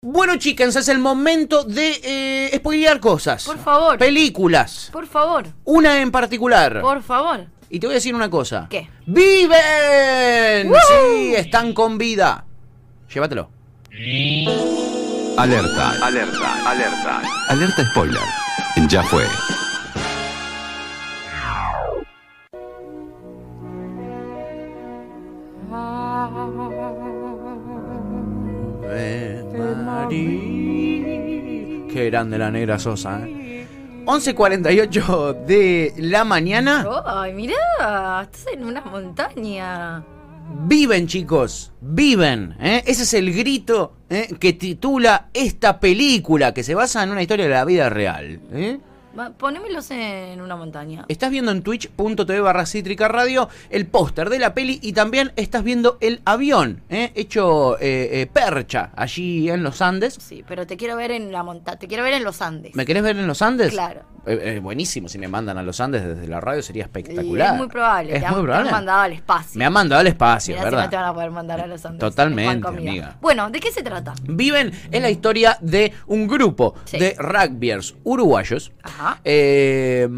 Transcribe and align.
Bueno, 0.00 0.36
chicas, 0.36 0.76
es 0.76 0.88
el 0.88 1.00
momento 1.00 1.64
de 1.64 2.00
eh, 2.04 2.56
spoilear 2.56 3.00
cosas. 3.00 3.44
Por 3.44 3.58
favor. 3.58 3.98
Películas. 3.98 4.90
Por 4.92 5.08
favor. 5.08 5.46
Una 5.64 6.00
en 6.00 6.12
particular. 6.12 6.80
Por 6.80 7.02
favor. 7.02 7.46
Y 7.68 7.80
te 7.80 7.88
voy 7.88 7.94
a 7.94 7.96
decir 7.96 8.14
una 8.14 8.30
cosa. 8.30 8.68
¿Qué? 8.70 8.88
¡Viven! 9.06 10.72
Sí, 10.88 11.34
están 11.34 11.72
con 11.72 11.98
vida. 11.98 12.44
Llévatelo. 13.12 13.50
Alerta, 15.36 16.06
alerta, 16.06 16.70
alerta. 16.70 17.22
Alerta 17.48 17.90
spoiler. 17.90 18.22
Ya 18.88 19.02
fue. 19.02 19.24
Qué 30.08 32.06
grande 32.06 32.38
la 32.38 32.50
negra 32.50 32.78
Sosa. 32.78 33.20
¿eh? 33.26 33.66
11.48 34.06 35.44
de 35.44 35.92
la 35.98 36.24
mañana. 36.24 36.86
Ay, 37.04 37.34
mirá, 37.34 38.22
estás 38.22 38.46
en 38.54 38.64
una 38.64 38.80
montaña. 38.80 40.02
Viven, 40.66 41.06
chicos, 41.06 41.72
viven. 41.82 42.56
¿eh? 42.58 42.82
Ese 42.86 43.02
es 43.02 43.12
el 43.12 43.34
grito 43.34 43.92
¿eh? 44.08 44.34
que 44.40 44.54
titula 44.54 45.28
esta 45.34 45.78
película 45.78 46.54
que 46.54 46.62
se 46.62 46.74
basa 46.74 47.02
en 47.02 47.10
una 47.10 47.20
historia 47.20 47.44
de 47.44 47.50
la 47.50 47.66
vida 47.66 47.90
real. 47.90 48.40
¿eh? 48.52 48.80
Ponémelos 49.36 49.90
en 49.90 50.40
una 50.40 50.56
montaña. 50.56 51.04
Estás 51.08 51.30
viendo 51.30 51.50
en 51.50 51.62
twitch.tv 51.62 52.40
barra 52.40 52.66
cítrica 52.66 53.08
radio 53.08 53.48
el 53.70 53.86
póster 53.86 54.30
de 54.30 54.38
la 54.38 54.54
peli 54.54 54.78
y 54.82 54.92
también 54.92 55.32
estás 55.36 55.64
viendo 55.64 55.98
el 56.00 56.20
avión 56.24 56.82
¿eh? 56.88 57.12
hecho 57.14 57.76
eh, 57.80 58.22
eh, 58.22 58.26
percha 58.32 58.90
allí 58.94 59.50
en 59.50 59.62
los 59.62 59.82
Andes. 59.82 60.16
Sí, 60.20 60.44
pero 60.46 60.66
te 60.66 60.76
quiero 60.76 60.96
ver 60.96 61.10
en 61.10 61.32
la 61.32 61.42
montaña. 61.42 61.78
Te 61.78 61.88
quiero 61.88 62.02
ver 62.04 62.14
en 62.14 62.24
los 62.24 62.40
Andes. 62.42 62.74
¿Me 62.74 62.86
querés 62.86 63.02
ver 63.02 63.16
en 63.18 63.26
los 63.26 63.42
Andes? 63.42 63.72
Claro. 63.72 64.02
Eh, 64.30 64.60
buenísimo, 64.62 65.08
si 65.08 65.16
me 65.18 65.26
mandan 65.26 65.56
a 65.56 65.62
los 65.62 65.80
Andes 65.80 66.04
desde 66.04 66.28
la 66.28 66.38
radio 66.38 66.60
sería 66.62 66.82
espectacular. 66.82 67.52
Es 67.54 67.58
muy 67.58 67.68
probable. 67.68 68.14
Es 68.14 68.20
te, 68.20 68.26
han, 68.26 68.32
muy 68.32 68.40
te 68.42 68.44
probable. 68.44 68.68
han 68.68 68.74
mandado 68.74 69.00
al 69.00 69.12
espacio. 69.14 69.58
Me 69.58 69.64
han 69.64 69.72
mandado 69.72 70.00
al 70.00 70.06
espacio, 70.06 70.54
Mirá 70.54 70.60
si 70.60 70.64
¿verdad? 70.66 70.84
no 70.84 70.90
te 70.90 70.96
van 70.96 71.04
a 71.06 71.14
poder 71.14 71.30
mandar 71.30 71.60
a 71.62 71.66
los 71.66 71.84
Andes. 71.86 72.00
Totalmente, 72.00 72.68
amiga. 72.68 73.16
Bueno, 73.22 73.48
¿de 73.48 73.58
qué 73.58 73.72
se 73.72 73.82
trata? 73.82 74.12
Viven 74.24 74.70
es 74.90 75.00
la 75.00 75.08
historia 75.08 75.56
de 75.62 75.94
un 76.08 76.26
grupo 76.28 76.74
Sí. 76.84 76.98
de 76.98 77.16
rugbyers 77.18 77.94
uruguayos 78.04 78.70
Ajá. 78.82 79.07
Eh, 79.24 80.08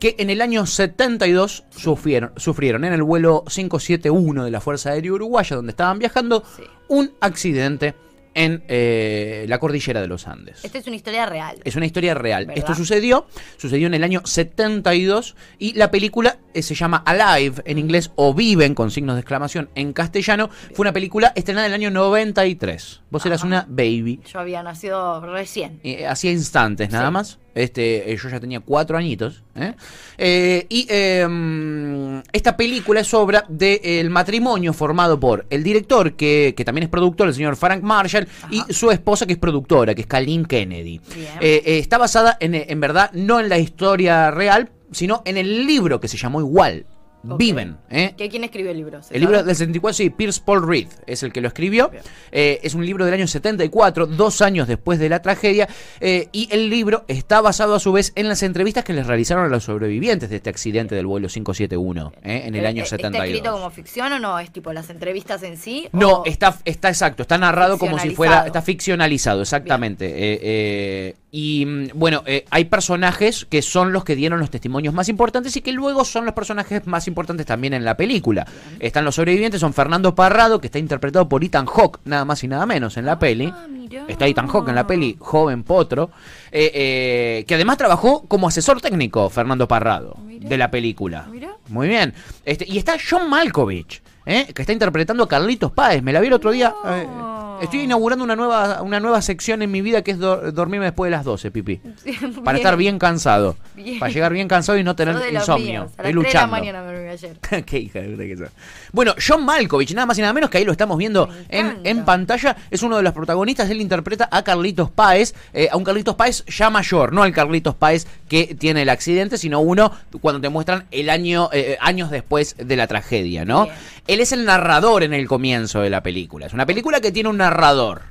que 0.00 0.16
en 0.18 0.30
el 0.30 0.40
año 0.40 0.66
72 0.66 1.64
sufrieron, 1.70 2.32
sufrieron 2.36 2.84
en 2.84 2.92
el 2.92 3.02
vuelo 3.02 3.44
571 3.46 4.44
de 4.44 4.50
la 4.50 4.60
Fuerza 4.60 4.90
Aérea 4.90 5.12
Uruguaya, 5.12 5.56
donde 5.56 5.70
estaban 5.70 5.98
viajando, 5.98 6.42
Sí. 6.56 6.62
un 6.88 7.12
accidente 7.20 7.94
en 8.34 8.62
eh, 8.68 9.46
la 9.48 9.58
cordillera 9.58 10.00
de 10.00 10.06
los 10.06 10.28
Andes. 10.28 10.64
Esta 10.64 10.78
es 10.78 10.86
una 10.86 10.94
historia 10.94 11.26
real. 11.26 11.58
Es 11.64 11.74
una 11.74 11.86
historia 11.86 12.14
real. 12.14 12.46
¿Verdad? 12.46 12.58
Esto 12.58 12.74
sucedió, 12.76 13.26
sucedió 13.56 13.88
en 13.88 13.94
el 13.94 14.04
año 14.04 14.20
72 14.24 15.34
y 15.58 15.72
la 15.72 15.90
película 15.90 16.38
eh, 16.54 16.62
se 16.62 16.76
llama 16.76 17.02
Alive 17.04 17.62
en 17.64 17.78
inglés 17.78 18.12
o 18.14 18.34
Viven 18.34 18.74
con 18.76 18.92
signos 18.92 19.16
de 19.16 19.22
exclamación 19.22 19.70
en 19.74 19.92
castellano. 19.92 20.50
Fue 20.74 20.84
una 20.84 20.92
película 20.92 21.32
estrenada 21.34 21.66
en 21.66 21.72
el 21.72 21.80
año 21.80 21.90
93. 21.90 23.00
Vos 23.10 23.24
eras 23.24 23.42
una 23.42 23.64
baby. 23.68 24.20
Yo 24.30 24.38
había 24.40 24.62
nacido 24.62 25.20
recién. 25.20 25.80
eh, 25.82 26.06
hacía 26.06 26.30
instantes 26.30 26.90
nada 26.90 27.06
Sí. 27.08 27.12
más. 27.12 27.38
Este, 27.54 28.12
eh, 28.12 28.16
yo 28.16 28.28
ya 28.28 28.38
tenía 28.38 28.60
cuatro 28.60 28.96
añitos. 28.98 29.42
¿eh? 29.56 29.74
Eh, 30.16 30.66
y 30.68 30.86
mm, 31.26 32.20
esta 32.32 32.56
película 32.56 33.00
es 33.00 33.12
obra 33.14 33.44
del 33.48 34.10
matrimonio 34.10 34.72
formado 34.72 35.18
por 35.18 35.46
el 35.50 35.62
director, 35.64 36.14
que, 36.14 36.54
que 36.56 36.64
también 36.64 36.84
es 36.84 36.88
productor, 36.90 37.28
el 37.28 37.34
señor 37.34 37.56
Frank 37.56 37.82
Marshall, 37.82 38.28
y 38.50 38.62
su 38.72 38.90
esposa, 38.90 39.26
que 39.26 39.32
es 39.32 39.38
productora, 39.38 39.94
que 39.94 40.02
es 40.02 40.06
Colleen 40.06 40.44
Kennedy. 40.44 41.00
Está 41.40 41.98
basada 41.98 42.36
en, 42.40 42.54
en 42.54 42.80
verdad 42.80 43.10
no 43.12 43.40
en 43.40 43.48
la 43.48 43.58
historia 43.58 44.30
real, 44.30 44.70
sino 44.92 45.22
en 45.24 45.36
el 45.36 45.66
libro 45.66 45.98
que 46.00 46.08
se 46.08 46.16
llamó 46.16 46.40
igual. 46.40 46.86
Viven. 47.22 47.76
¿eh? 47.90 48.14
¿Qué, 48.16 48.28
¿Quién 48.28 48.44
escribió 48.44 48.70
el 48.70 48.76
libro? 48.76 49.02
¿Se 49.02 49.14
El 49.14 49.20
libro 49.22 49.42
del 49.42 49.54
74, 49.54 49.94
sí, 49.94 50.10
Pierce 50.10 50.40
Paul 50.44 50.66
Reed 50.66 50.88
es 51.06 51.22
el 51.22 51.32
que 51.32 51.40
lo 51.40 51.48
escribió. 51.48 51.90
Eh, 52.30 52.60
es 52.62 52.74
un 52.74 52.86
libro 52.86 53.04
del 53.04 53.14
año 53.14 53.26
74, 53.26 54.06
dos 54.06 54.40
años 54.40 54.68
después 54.68 54.98
de 54.98 55.08
la 55.08 55.20
tragedia. 55.20 55.68
eh, 56.00 56.28
y 56.32 56.48
el 56.52 56.70
libro 56.70 57.04
está 57.08 57.40
basado 57.40 57.74
a 57.74 57.80
su 57.80 57.92
vez 57.92 58.12
en 58.14 58.28
las 58.28 58.42
entrevistas 58.42 58.84
que 58.84 58.92
les 58.92 59.06
realizaron 59.06 59.44
a 59.44 59.48
los 59.48 59.64
sobrevivientes 59.64 60.30
de 60.30 60.36
este 60.36 60.50
accidente 60.50 60.94
del 60.94 61.06
vuelo 61.06 61.28
571 61.28 62.12
eh, 62.22 62.42
en 62.46 62.54
el 62.54 62.66
año 62.66 62.84
eh, 62.84 62.86
72. 62.86 63.14
¿Está 63.14 63.26
escrito 63.26 63.52
como 63.52 63.70
ficción 63.70 64.12
o 64.12 64.18
no? 64.18 64.38
¿Es 64.38 64.50
tipo 64.52 64.72
las 64.72 64.90
entrevistas 64.90 65.42
en 65.42 65.56
sí? 65.56 65.88
No, 65.92 66.22
está, 66.24 66.56
está 66.64 66.88
exacto, 66.88 67.22
está 67.22 67.38
narrado 67.38 67.78
como 67.78 67.98
si 67.98 68.10
fuera, 68.10 68.46
está 68.46 68.62
ficcionalizado, 68.62 69.42
exactamente. 69.42 71.16
Y 71.30 71.66
mm, 71.66 71.88
bueno, 71.94 72.22
hay 72.50 72.64
personajes 72.66 73.44
que 73.44 73.60
son 73.60 73.92
los 73.92 74.04
que 74.04 74.16
dieron 74.16 74.40
los 74.40 74.50
testimonios 74.50 74.94
más 74.94 75.08
importantes 75.08 75.56
y 75.56 75.60
que 75.60 75.72
luego 75.72 76.04
son 76.04 76.24
los 76.24 76.34
personajes 76.34 76.86
más 76.86 77.07
importantes 77.08 77.46
también 77.46 77.74
en 77.74 77.84
la 77.84 77.96
película. 77.96 78.46
Están 78.78 79.04
los 79.04 79.14
sobrevivientes, 79.14 79.60
son 79.60 79.74
Fernando 79.74 80.14
Parrado, 80.14 80.60
que 80.60 80.68
está 80.68 80.78
interpretado 80.78 81.28
por 81.28 81.42
Ethan 81.42 81.66
Hawke, 81.66 81.98
nada 82.04 82.24
más 82.24 82.44
y 82.44 82.48
nada 82.48 82.66
menos 82.66 82.96
en 82.96 83.06
la 83.06 83.18
peli. 83.18 83.52
Ah. 83.52 83.66
Está 84.06 84.26
Ethan 84.26 84.48
Hawke 84.48 84.68
en 84.68 84.74
la 84.74 84.86
peli, 84.86 85.16
joven 85.18 85.62
potro, 85.64 86.10
eh, 86.52 86.70
eh, 86.74 87.44
que 87.48 87.54
además 87.54 87.78
trabajó 87.78 88.26
como 88.28 88.46
asesor 88.46 88.80
técnico, 88.80 89.30
Fernando 89.30 89.66
Parrado, 89.66 90.16
Mirá. 90.24 90.48
de 90.48 90.58
la 90.58 90.70
película. 90.70 91.26
Mirá. 91.30 91.56
Muy 91.68 91.88
bien. 91.88 92.14
Este, 92.44 92.66
y 92.68 92.78
está 92.78 92.96
John 92.98 93.28
Malkovich, 93.30 94.02
¿eh? 94.26 94.46
que 94.54 94.62
está 94.62 94.72
interpretando 94.72 95.24
a 95.24 95.28
Carlitos 95.28 95.72
Páez. 95.72 96.02
Me 96.02 96.12
la 96.12 96.20
vi 96.20 96.26
el 96.28 96.34
otro 96.34 96.50
día. 96.50 96.74
No. 96.84 97.37
Eh, 97.60 97.64
estoy 97.64 97.80
inaugurando 97.80 98.24
una 98.24 98.36
nueva, 98.36 98.82
una 98.82 99.00
nueva 99.00 99.20
sección 99.22 99.62
en 99.62 99.70
mi 99.70 99.80
vida 99.82 100.02
que 100.02 100.12
es 100.12 100.18
do- 100.18 100.52
dormirme 100.52 100.86
después 100.86 101.10
de 101.10 101.16
las 101.16 101.24
12, 101.24 101.50
Pipi. 101.50 101.80
Para 102.44 102.58
estar 102.58 102.76
bien 102.76 102.98
cansado. 102.98 103.56
Bien. 103.74 103.98
Para 103.98 104.12
llegar 104.12 104.32
bien 104.32 104.48
cansado 104.48 104.78
y 104.78 104.84
no 104.84 104.94
tener 104.96 105.18
de 105.18 105.32
insomnio. 105.32 105.66
míos. 105.66 105.90
A 105.98 106.02
Estoy 106.02 106.04
las 106.04 106.04
3 106.04 106.04
de 106.04 106.14
la 106.14 106.22
luchando. 106.22 106.50
mañana 106.50 106.82
me 106.82 106.92
dormí 106.92 107.08
ayer. 107.08 107.36
Qué 107.64 107.78
hija 107.78 108.00
de 108.00 108.28
que 108.28 108.36
sos. 108.36 108.48
Bueno, 108.92 109.14
John 109.26 109.44
Malkovich, 109.44 109.92
nada 109.94 110.06
más 110.06 110.18
y 110.18 110.20
nada 110.22 110.32
menos 110.32 110.50
que 110.50 110.58
ahí 110.58 110.64
lo 110.64 110.72
estamos 110.72 110.96
viendo 110.98 111.28
en, 111.48 111.78
en 111.84 112.04
pantalla, 112.04 112.56
es 112.70 112.82
uno 112.82 112.96
de 112.96 113.02
los 113.02 113.12
protagonistas, 113.12 113.68
él 113.70 113.80
interpreta 113.80 114.28
a 114.30 114.42
Carlitos 114.42 114.90
Páez, 114.90 115.34
eh, 115.52 115.68
a 115.70 115.76
un 115.76 115.84
Carlitos 115.84 116.14
Páez 116.14 116.44
ya 116.46 116.70
mayor, 116.70 117.12
no 117.12 117.22
al 117.22 117.32
Carlitos 117.32 117.74
Páez 117.74 118.06
que 118.28 118.54
tiene 118.58 118.82
el 118.82 118.88
accidente, 118.88 119.38
sino 119.38 119.60
uno 119.60 119.92
cuando 120.20 120.40
te 120.40 120.48
muestran 120.48 120.84
el 120.90 121.10
año, 121.10 121.48
eh, 121.52 121.76
años 121.80 122.10
después 122.10 122.56
de 122.58 122.76
la 122.76 122.86
tragedia, 122.86 123.44
¿no? 123.44 123.64
Bien. 123.64 123.76
Él 124.06 124.20
es 124.20 124.32
el 124.32 124.44
narrador 124.46 125.02
en 125.02 125.12
el 125.12 125.26
comienzo 125.28 125.80
de 125.80 125.90
la 125.90 126.02
película, 126.02 126.46
es 126.46 126.52
una 126.54 126.64
película 126.66 127.00
que 127.00 127.12
tiene 127.12 127.28
un 127.28 127.36
narrador. 127.48 128.02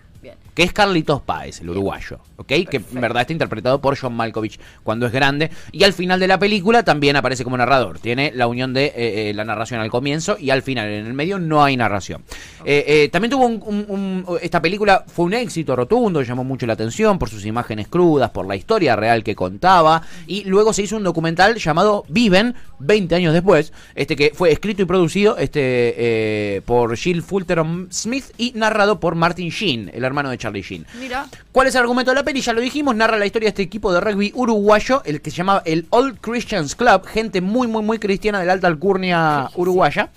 Que 0.57 0.63
es 0.63 0.73
Carlitos 0.73 1.21
Páez, 1.21 1.61
el 1.61 1.69
uruguayo, 1.69 2.17
¿ok? 2.37 2.47
Que 2.47 2.77
en 2.77 2.99
verdad 2.99 3.21
está 3.21 3.31
interpretado 3.31 3.79
por 3.79 3.95
John 3.95 4.15
Malkovich 4.15 4.59
cuando 4.81 5.05
es 5.05 5.11
grande. 5.11 5.51
Y 5.71 5.83
al 5.83 5.93
final 5.93 6.19
de 6.19 6.27
la 6.27 6.39
película 6.39 6.81
también 6.81 7.15
aparece 7.15 7.43
como 7.43 7.57
narrador. 7.57 7.99
Tiene 7.99 8.31
la 8.33 8.47
unión 8.47 8.73
de 8.73 8.85
eh, 8.87 8.93
eh, 9.29 9.33
la 9.35 9.45
narración 9.45 9.81
al 9.81 9.91
comienzo 9.91 10.35
y 10.39 10.49
al 10.49 10.63
final. 10.63 10.89
En 10.89 11.05
el 11.05 11.13
medio 11.13 11.37
no 11.37 11.63
hay 11.63 11.77
narración. 11.77 12.23
Eh, 12.65 12.83
eh, 12.87 13.09
también 13.11 13.29
tuvo 13.29 13.45
un, 13.45 13.61
un- 13.63 13.85
un- 14.27 14.37
Esta 14.41 14.59
película 14.59 15.05
fue 15.05 15.25
un 15.25 15.33
éxito 15.35 15.75
rotundo, 15.75 16.23
llamó 16.23 16.43
mucho 16.43 16.65
la 16.65 16.73
atención 16.73 17.19
por 17.19 17.29
sus 17.29 17.45
imágenes 17.45 17.87
crudas, 17.87 18.31
por 18.31 18.47
la 18.47 18.55
historia 18.55 18.95
real 18.95 19.23
que 19.23 19.35
contaba. 19.35 20.01
Y 20.25 20.43
luego 20.45 20.73
se 20.73 20.81
hizo 20.81 20.97
un 20.97 21.03
documental 21.03 21.53
llamado 21.57 22.03
Viven, 22.09 22.55
20 22.79 23.13
años 23.13 23.33
después, 23.33 23.73
este 23.93 24.15
que 24.15 24.31
fue 24.33 24.51
escrito 24.51 24.81
y 24.81 24.85
producido 24.85 25.37
este, 25.37 26.63
por 26.65 26.95
Jill 26.97 27.21
Fulton 27.21 27.89
Smith 27.91 28.25
y 28.39 28.53
narrado 28.55 28.99
por 28.99 29.13
Martin 29.13 29.49
Sheen, 29.49 29.91
el 29.93 30.03
hermano 30.03 30.29
de 30.31 30.37
Charlie 30.37 30.46
Sheen. 30.53 30.85
Mira. 30.99 31.27
¿Cuál 31.51 31.67
es 31.67 31.75
el 31.75 31.81
argumento 31.81 32.11
de 32.11 32.15
la 32.15 32.23
peli? 32.23 32.41
Ya 32.41 32.53
lo 32.53 32.61
dijimos, 32.61 32.95
narra 32.95 33.17
la 33.17 33.25
historia 33.25 33.47
de 33.47 33.49
este 33.49 33.63
equipo 33.63 33.93
de 33.93 33.99
rugby 33.99 34.31
uruguayo, 34.35 35.01
el 35.05 35.21
que 35.21 35.31
se 35.31 35.37
llamaba 35.37 35.61
el 35.65 35.87
Old 35.89 36.19
Christians 36.19 36.75
Club, 36.75 37.05
gente 37.05 37.41
muy, 37.41 37.67
muy, 37.67 37.83
muy 37.83 37.99
cristiana 37.99 38.39
de 38.39 38.45
la 38.45 38.53
alta 38.53 38.67
alcurnia 38.67 39.49
uruguaya. 39.55 40.09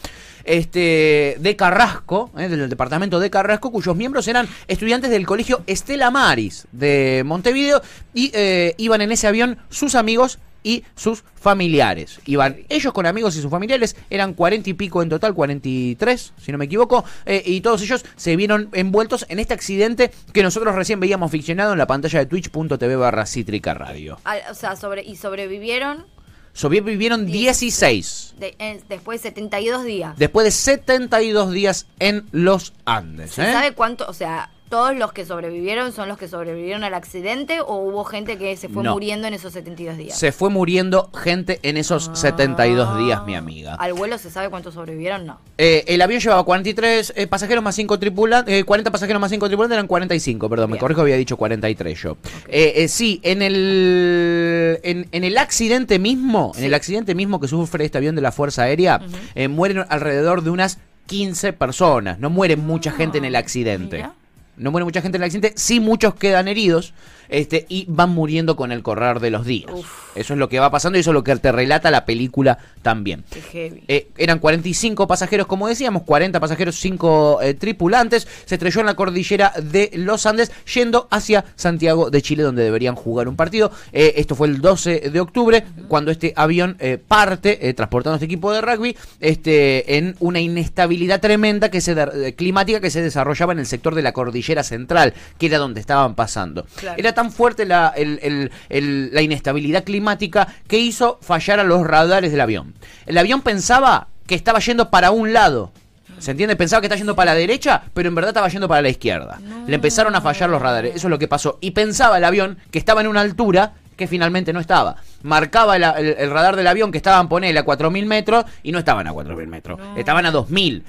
Este, 0.43 1.37
de 1.39 1.55
Carrasco, 1.55 2.31
eh, 2.39 2.49
del 2.49 2.69
departamento 2.69 3.21
de 3.21 3.29
Carrasco, 3.29 3.71
cuyos 3.71 3.95
miembros 3.95 4.27
eran 4.27 4.49
estudiantes 4.69 5.11
del 5.11 5.27
colegio 5.27 5.63
Estela 5.67 6.11
Maris 6.11 6.67
de 6.73 7.23
Montevideo 7.27 7.83
y 8.15 8.31
eh, 8.35 8.75
iban 8.79 9.03
en 9.03 9.13
ese 9.13 9.27
avión 9.27 9.59
sus 9.69 9.95
amigos 9.95 10.39
y 10.63 10.85
sus 10.95 11.25
familiares. 11.35 12.21
Iban 12.27 12.59
ellos 12.69 12.93
con 12.93 13.07
amigos 13.07 13.37
y 13.37 13.43
sus 13.43 13.51
familiares, 13.51 13.97
eran 14.11 14.35
cuarenta 14.35 14.71
y 14.71 14.75
pico 14.75 15.03
en 15.03 15.09
total, 15.09 15.35
43, 15.35 16.33
si 16.41 16.53
no 16.53 16.59
me 16.59 16.67
equivoco, 16.67 17.05
eh, 17.27 17.43
y 17.45 17.61
todos 17.61 17.83
ellos 17.83 18.05
se 18.17 18.37
vieron 18.37 18.69
envueltos 18.73 19.25
en 19.29 19.39
este 19.39 19.55
accidente 19.55 20.11
que 20.33 20.43
nosotros 20.43 20.75
recién 20.75 21.01
veíamos 21.01 21.31
ficcionado 21.31 21.73
en 21.73 21.79
la 21.79 21.87
pantalla 21.87 22.19
de 22.21 22.27
twitch.tv 22.27 22.97
barra 22.97 23.27
cítrica 23.27 23.75
radio. 23.75 24.19
Al- 24.25 24.43
o 24.51 24.55
sea, 24.55 24.77
sobre, 24.77 25.03
y 25.03 25.17
sobrevivieron 25.17 26.05
Sobrevivieron 26.53 27.27
16 27.27 28.35
de- 28.39 28.57
en- 28.59 28.83
después 28.89 29.23
de 29.23 29.29
72 29.29 29.85
días. 29.85 30.19
después 30.19 30.45
de 30.45 30.51
72 30.51 31.53
días 31.53 31.87
en 32.01 32.27
los 32.33 32.73
Andes. 32.85 33.33
¿Se 33.33 33.49
¿eh? 33.49 33.53
sabe 33.53 33.73
cuánto? 33.73 34.05
O 34.09 34.13
sea, 34.13 34.51
todos 34.71 34.97
los 34.97 35.13
que 35.13 35.27
sobrevivieron 35.27 35.93
son 35.93 36.09
los 36.09 36.17
que 36.17 36.29
sobrevivieron 36.29 36.85
al 36.85 36.95
accidente 36.95 37.61
o 37.61 37.75
hubo 37.75 38.05
gente 38.05 38.39
que 38.39 38.57
se 38.57 38.69
fue 38.69 38.83
No. 38.85 38.93
muriendo 38.93 39.27
en 39.27 39.35
esos 39.35 39.53
72 39.53 39.99
días? 39.99 40.17
Se 40.19 40.33
fue 40.33 40.49
muriendo 40.49 41.11
gente 41.13 41.59
en 41.63 41.77
esos 41.77 42.09
Ah. 42.09 42.15
72 42.17 42.97
días, 42.99 43.23
mi 43.27 43.35
amiga. 43.35 43.75
¿Al 43.75 43.93
vuelo 43.93 44.17
se 44.17 44.31
sabe 44.31 44.49
cuántos 44.49 44.75
sobrevivieron? 44.75 45.27
No. 45.27 45.41
Eh, 45.59 45.85
el 45.89 46.01
avión 46.01 46.21
llevaba 46.21 46.45
43 46.45 47.13
eh, 47.17 47.27
pasajeros 47.27 47.63
más 47.65 47.75
5 47.75 47.99
tripulantes, 47.99 48.55
eh, 48.55 48.65
40 48.65 48.91
pasajeros 48.93 49.21
más 49.21 49.31
5 49.31 49.49
tripulantes, 49.49 49.75
eran 49.75 49.87
45, 49.89 50.49
perdón, 50.49 50.71
me 50.71 50.79
corrijo, 50.79 51.01
había 51.01 51.17
dicho 51.17 51.37
43 51.37 52.01
yo. 52.01 52.17
Eh, 52.49 52.73
eh, 52.77 52.89
sí, 52.89 53.21
en 53.25 53.43
el, 53.43 54.79
en, 54.85 55.09
en 55.11 55.25
el 55.25 55.37
accidente 55.37 55.99
mismo, 55.99 56.53
en 56.57 56.65
el 56.65 56.75
accidente 56.75 57.15
mismo 57.15 57.41
que 57.41 57.49
sufre 57.49 57.85
este 57.85 57.99
avión 57.99 58.15
de 58.15 58.23
la 58.23 58.33
Fuerza 58.33 58.63
Aérea, 58.63 59.01
eh, 59.35 59.49
mueren 59.49 59.85
alrededor 59.89 60.43
de 60.43 60.51
unas 60.51 60.79
15 61.07 61.53
personas, 61.55 62.21
no 62.21 62.31
muere 62.31 62.57
mucha 62.57 62.93
gente 62.93 63.19
en 63.19 63.25
el 63.25 63.35
accidente. 63.35 63.97
mira. 63.97 64.15
No 64.61 64.71
muere 64.71 64.85
mucha 64.85 65.01
gente 65.01 65.17
en 65.17 65.23
el 65.23 65.27
accidente, 65.27 65.55
sí 65.57 65.81
muchos 65.81 66.15
quedan 66.15 66.47
heridos 66.47 66.93
este, 67.31 67.65
y 67.69 67.87
van 67.89 68.11
muriendo 68.11 68.57
con 68.57 68.73
el 68.73 68.83
correr 68.83 69.21
de 69.21 69.31
los 69.31 69.47
días. 69.47 69.71
Uf. 69.73 70.17
Eso 70.17 70.35
es 70.35 70.39
lo 70.39 70.49
que 70.49 70.59
va 70.59 70.71
pasando 70.71 70.99
y 70.99 71.01
eso 71.01 71.11
es 71.11 71.15
lo 71.15 71.25
que 71.25 71.35
te 71.37 71.53
relata 71.53 71.91
la 71.91 72.05
película 72.05 72.59
también. 72.83 73.25
Qué 73.31 73.41
heavy. 73.41 73.85
Eh, 73.89 74.09
eran 74.19 74.39
45 74.39 75.07
pasajeros, 75.07 75.47
como 75.47 75.69
decíamos, 75.69 76.03
40 76.03 76.41
pasajeros, 76.41 76.77
5 76.77 77.43
eh, 77.43 77.55
tripulantes. 77.55 78.27
Se 78.45 78.57
estrelló 78.57 78.81
en 78.81 78.87
la 78.87 78.95
cordillera 78.95 79.53
de 79.63 79.91
los 79.95 80.27
Andes, 80.27 80.51
yendo 80.75 81.07
hacia 81.11 81.45
Santiago 81.55 82.11
de 82.11 82.23
Chile, 82.23 82.43
donde 82.43 82.65
deberían 82.65 82.97
jugar 82.97 83.29
un 83.29 83.37
partido. 83.37 83.71
Eh, 83.93 84.15
esto 84.17 84.35
fue 84.35 84.49
el 84.49 84.61
12 84.61 85.11
de 85.11 85.21
octubre, 85.21 85.65
cuando 85.89 86.11
este 86.11 86.33
avión 86.37 86.77
parte, 87.07 87.73
transportando 87.75 88.17
este 88.17 88.27
equipo 88.27 88.53
de 88.53 88.61
rugby, 88.61 88.97
este, 89.21 89.97
en 89.97 90.17
una 90.21 90.41
inestabilidad 90.41 91.21
tremenda 91.21 91.71
que 91.71 91.81
se 91.81 92.35
climática 92.35 92.81
que 92.81 92.91
se 92.91 93.03
desarrollaba 93.03 93.53
en 93.53 93.61
el 93.61 93.67
sector 93.67 93.95
de 93.95 94.03
la 94.03 94.13
cordillera 94.13 94.50
central, 94.63 95.15
que 95.39 95.47
era 95.47 95.59
donde 95.59 95.81
estaban 95.81 96.15
pasando. 96.15 96.67
Claro. 96.77 96.97
Era 96.99 97.13
tan 97.15 97.31
fuerte 97.33 97.65
la, 97.65 97.93
el- 97.97 98.19
el- 98.23 98.51
el- 98.69 99.11
la 99.15 99.23
inestabilidad 99.23 99.85
climática 99.85 100.49
que 100.67 100.79
hizo 100.79 101.19
fallar 101.23 101.61
a 101.61 101.65
los 101.65 101.87
radares 101.87 102.31
del 102.33 102.41
avión. 102.41 102.75
El 103.07 103.17
avión 103.19 103.41
pensaba 103.43 104.09
que 104.27 104.35
estaba 104.35 104.59
yendo 104.61 104.91
para 104.91 105.11
un 105.11 105.33
lado. 105.33 105.73
¿Se 106.19 106.33
entiende? 106.33 106.55
Pensaba 106.55 106.81
que 106.83 106.87
estaba 106.87 106.99
yendo 106.99 107.17
para 107.17 107.33
la 107.33 107.39
derecha, 107.39 107.83
pero 107.95 108.09
en 108.09 108.15
verdad 108.15 108.31
estaba 108.31 108.49
yendo 108.49 108.69
para 108.69 108.83
la 108.83 108.91
izquierda. 108.91 109.39
Le 109.67 109.75
empezaron 109.75 110.15
a 110.15 110.21
fallar 110.21 110.51
los 110.51 110.61
radares. 110.61 110.95
Eso 110.95 111.07
es 111.07 111.11
lo 111.11 111.19
que 111.19 111.29
pasó. 111.29 111.57
Y 111.63 111.71
pensaba 111.71 112.19
el 112.19 112.25
avión 112.25 112.59
que 112.71 112.79
estaba 112.79 113.01
en 113.01 113.07
una 113.07 113.23
altura 113.23 113.73
que 113.97 114.07
finalmente 114.07 114.53
no 114.53 114.61
estaba. 114.61 114.97
Marcaba 115.23 115.77
el, 115.77 115.83
el- 115.85 116.17
el 116.19 116.31
radar 116.31 116.57
del 116.57 116.67
avión 116.67 116.91
que 116.93 116.99
estaban, 116.99 117.29
ponele, 117.29 117.59
a 117.59 117.65
4.000 117.65 118.05
metros 118.07 118.45
y 118.63 118.71
no 118.73 118.79
estaban 118.79 119.07
a 119.07 119.13
4.000 119.13 119.47
metros. 119.47 119.81
Estaban 119.97 120.27
a 120.27 120.33
2.000. 120.33 120.83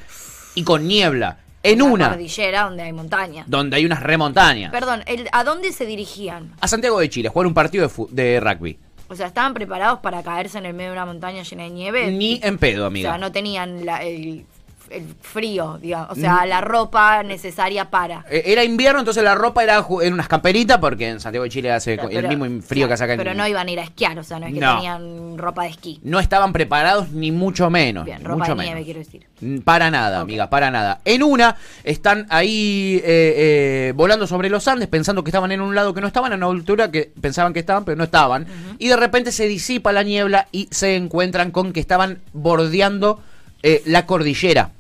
Y 0.56 0.64
con 0.64 0.86
niebla. 0.88 1.38
En 1.64 1.78
La 1.80 1.84
una, 1.86 2.10
cordillera 2.10 2.64
donde 2.64 2.84
hay 2.84 2.94
montaña. 2.94 3.44
donde 3.48 3.76
hay 3.78 3.86
unas 3.86 4.02
remontañas. 4.02 4.72
Perdón, 4.72 5.04
el- 5.06 5.30
¿a 5.32 5.44
dónde 5.44 5.72
se 5.72 5.86
dirigían? 5.86 6.52
A 6.60 6.68
Santiago 6.68 7.00
de 7.00 7.10
Chile, 7.10 7.28
a 7.28 7.32
jugar 7.32 7.48
un 7.48 7.54
partido 7.54 7.88
de, 7.88 8.24
de 8.24 8.40
rugby. 8.40 8.78
O 9.10 9.16
sea, 9.16 9.28
¿estaban 9.28 9.54
preparados 9.54 10.00
para 10.00 10.24
caerse 10.24 10.58
en 10.58 10.66
el 10.66 10.74
medio 10.74 10.92
de 10.92 10.96
una 10.98 11.06
montaña 11.06 11.44
llena 11.44 11.64
de 11.64 11.70
nieve? 11.70 12.12
Ni 12.12 12.40
en 12.44 12.58
pedo, 12.58 12.86
O 12.86 12.88
amiga. 12.88 13.10
sea, 13.10 13.18
no 13.18 13.32
tenían 13.32 13.86
la- 13.86 14.02
el, 14.04 14.46
el 14.92 15.16
frío, 15.22 15.78
digamos. 15.82 16.10
O 16.12 16.16
sea, 16.16 16.46
la 16.46 16.62
ropa 16.62 17.24
necesaria 17.24 17.90
para. 17.90 18.26
Eh, 18.30 18.44
Era 18.48 18.64
invierno, 18.64 19.00
entonces 19.00 19.24
la 19.24 19.36
ropa 19.36 19.64
era 19.64 19.86
en 20.02 20.14
unas 20.14 20.28
camperitas, 20.28 20.78
porque 20.80 21.10
en 21.10 21.20
Santiago 21.20 21.44
de 21.44 21.50
Chile 21.50 21.72
hace 21.72 21.96
Pero- 21.98 22.10
el 22.10 22.28
mismo 22.38 22.62
frío 22.62 22.88
que 22.88 22.94
hace 22.94 23.04
acá 23.06 23.14
en 23.14 23.18
Pero 23.20 23.34
no 23.34 23.48
iban 23.48 23.68
a 23.68 23.72
ir 23.72 23.80
a 23.80 23.84
esquiar, 23.84 24.18
o 24.20 24.24
sea, 24.24 24.40
no 24.40 24.48
es 24.48 24.54
que 24.54 24.60
No. 24.60 24.76
tenían 24.76 25.38
ropa 25.38 25.64
de 25.64 25.70
esquí. 25.70 26.00
No 26.04 26.20
estaban 26.20 26.52
preparados 26.54 27.12
ni 27.12 27.32
mucho 27.32 27.70
menos. 27.70 28.06
Bien, 28.06 28.24
ropa 28.24 28.40
mucho 28.40 28.56
de 28.56 28.64
nieve, 28.64 28.76
menos. 28.82 28.86
quiero 28.86 29.00
decir. 29.00 29.26
Mm, 29.42 29.60
Para 29.60 29.90
nada, 29.92 30.18
Ok. 30.20 30.24
amiga, 30.24 30.50
para 30.50 30.70
nada. 30.72 31.00
En 31.06 31.24
una, 31.24 31.56
están 31.84 32.28
ahí 32.30 33.02
eh, 33.04 33.34
eh, 33.38 33.94
volando 33.96 34.28
sobre 34.28 34.50
los 34.50 34.68
Andes, 34.68 34.88
pensando 34.88 35.24
que 35.24 35.30
estaban 35.30 35.52
en 35.52 35.62
un 35.62 35.74
lado 35.76 35.94
que 35.94 36.02
no 36.02 36.08
estaban, 36.08 36.32
en 36.34 36.44
una 36.44 36.48
altura 36.56 36.92
que 36.92 37.12
pensaban 37.22 37.54
que 37.54 37.60
estaban, 37.60 37.86
pero 37.86 37.96
no 37.98 38.04
estaban. 38.04 38.46
Y 38.78 38.88
de 38.90 38.98
repente 38.98 39.32
se 39.32 39.48
disipa 39.48 39.92
la 39.92 40.04
niebla 40.04 40.48
y 40.52 40.68
se 40.72 40.96
encuentran 40.96 41.52
con 41.52 41.74
que 41.74 41.80
estaban 41.80 42.20
bordeando 42.34 43.22
eh, 43.64 43.82
la 43.86 44.06
cordillera. 44.06 44.72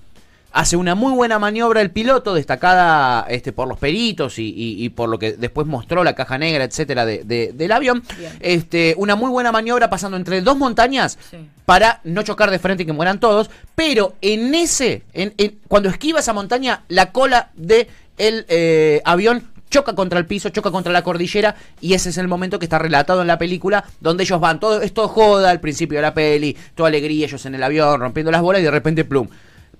Hace 0.53 0.75
una 0.75 0.95
muy 0.95 1.13
buena 1.13 1.39
maniobra 1.39 1.79
el 1.81 1.91
piloto, 1.91 2.33
destacada 2.33 3.25
este, 3.29 3.53
por 3.53 3.67
los 3.69 3.77
peritos 3.79 4.37
y, 4.37 4.49
y- 4.49 4.83
y 4.83 4.89
por 4.89 5.07
lo 5.07 5.17
que 5.17 5.33
después 5.33 5.65
mostró 5.65 6.03
la 6.03 6.13
caja 6.13 6.37
negra, 6.37 6.65
etcétera, 6.65 7.05
de- 7.05 7.23
de- 7.23 7.53
del 7.53 7.71
avión. 7.71 8.03
Bien. 8.19 8.33
Este, 8.41 8.93
una 8.97 9.15
muy 9.15 9.29
buena 9.29 9.51
maniobra 9.53 9.89
pasando 9.89 10.17
entre 10.17 10.41
dos 10.41 10.57
montañas 10.57 11.17
Sí. 11.29 11.37
para 11.65 12.01
no 12.03 12.21
chocar 12.23 12.51
de 12.51 12.59
frente 12.59 12.83
y 12.83 12.85
que 12.85 12.91
mueran 12.93 13.19
todos. 13.21 13.49
Pero 13.75 14.15
en 14.21 14.53
ese, 14.53 15.03
en- 15.13 15.33
en- 15.37 15.57
cuando 15.69 15.87
esquiva 15.89 16.19
esa 16.19 16.33
montaña, 16.33 16.83
la 16.89 17.11
cola 17.13 17.49
de 17.55 17.87
el 18.17 18.45
eh, 18.49 19.01
avión 19.05 19.43
choca 19.69 19.95
contra 19.95 20.19
el 20.19 20.25
piso, 20.25 20.49
choca 20.49 20.69
contra 20.69 20.91
la 20.91 21.01
cordillera 21.01 21.55
y 21.79 21.93
ese 21.93 22.09
es 22.09 22.17
el 22.17 22.27
momento 22.27 22.59
que 22.59 22.65
está 22.65 22.77
relatado 22.77 23.21
en 23.21 23.27
la 23.27 23.37
película 23.37 23.85
donde 24.01 24.23
ellos 24.23 24.41
van, 24.41 24.59
todo 24.59 24.81
esto 24.81 25.07
joda 25.07 25.49
al 25.49 25.61
principio 25.61 25.97
de 25.97 26.01
la 26.01 26.13
peli, 26.13 26.57
toda 26.75 26.89
alegría, 26.89 27.25
ellos 27.25 27.45
en 27.45 27.55
el 27.55 27.63
avión 27.63 28.01
rompiendo 28.01 28.31
las 28.33 28.41
bolas 28.41 28.59
y 28.61 28.65
de 28.65 28.71
repente 28.71 29.05
plum. 29.05 29.29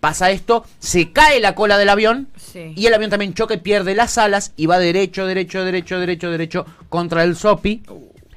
Pasa 0.01 0.31
esto, 0.31 0.65
se 0.80 1.12
cae 1.13 1.39
la 1.39 1.56
cola 1.56 1.77
del 1.77 1.88
avión 1.88 2.27
Sí. 2.36 2.74
y 2.75 2.86
el 2.88 2.94
avión 2.94 3.09
también 3.12 3.33
choca 3.33 3.53
y 3.53 3.57
pierde 3.59 3.95
las 3.95 4.18
alas 4.18 4.51
y 4.57 4.65
va 4.65 4.77
derecho, 4.80 5.25
derecho, 5.25 5.63
derecho, 5.63 6.00
derecho, 6.00 6.30
derecho 6.31 6.65
contra 6.89 7.24
el 7.24 7.36
sopi 7.38 7.83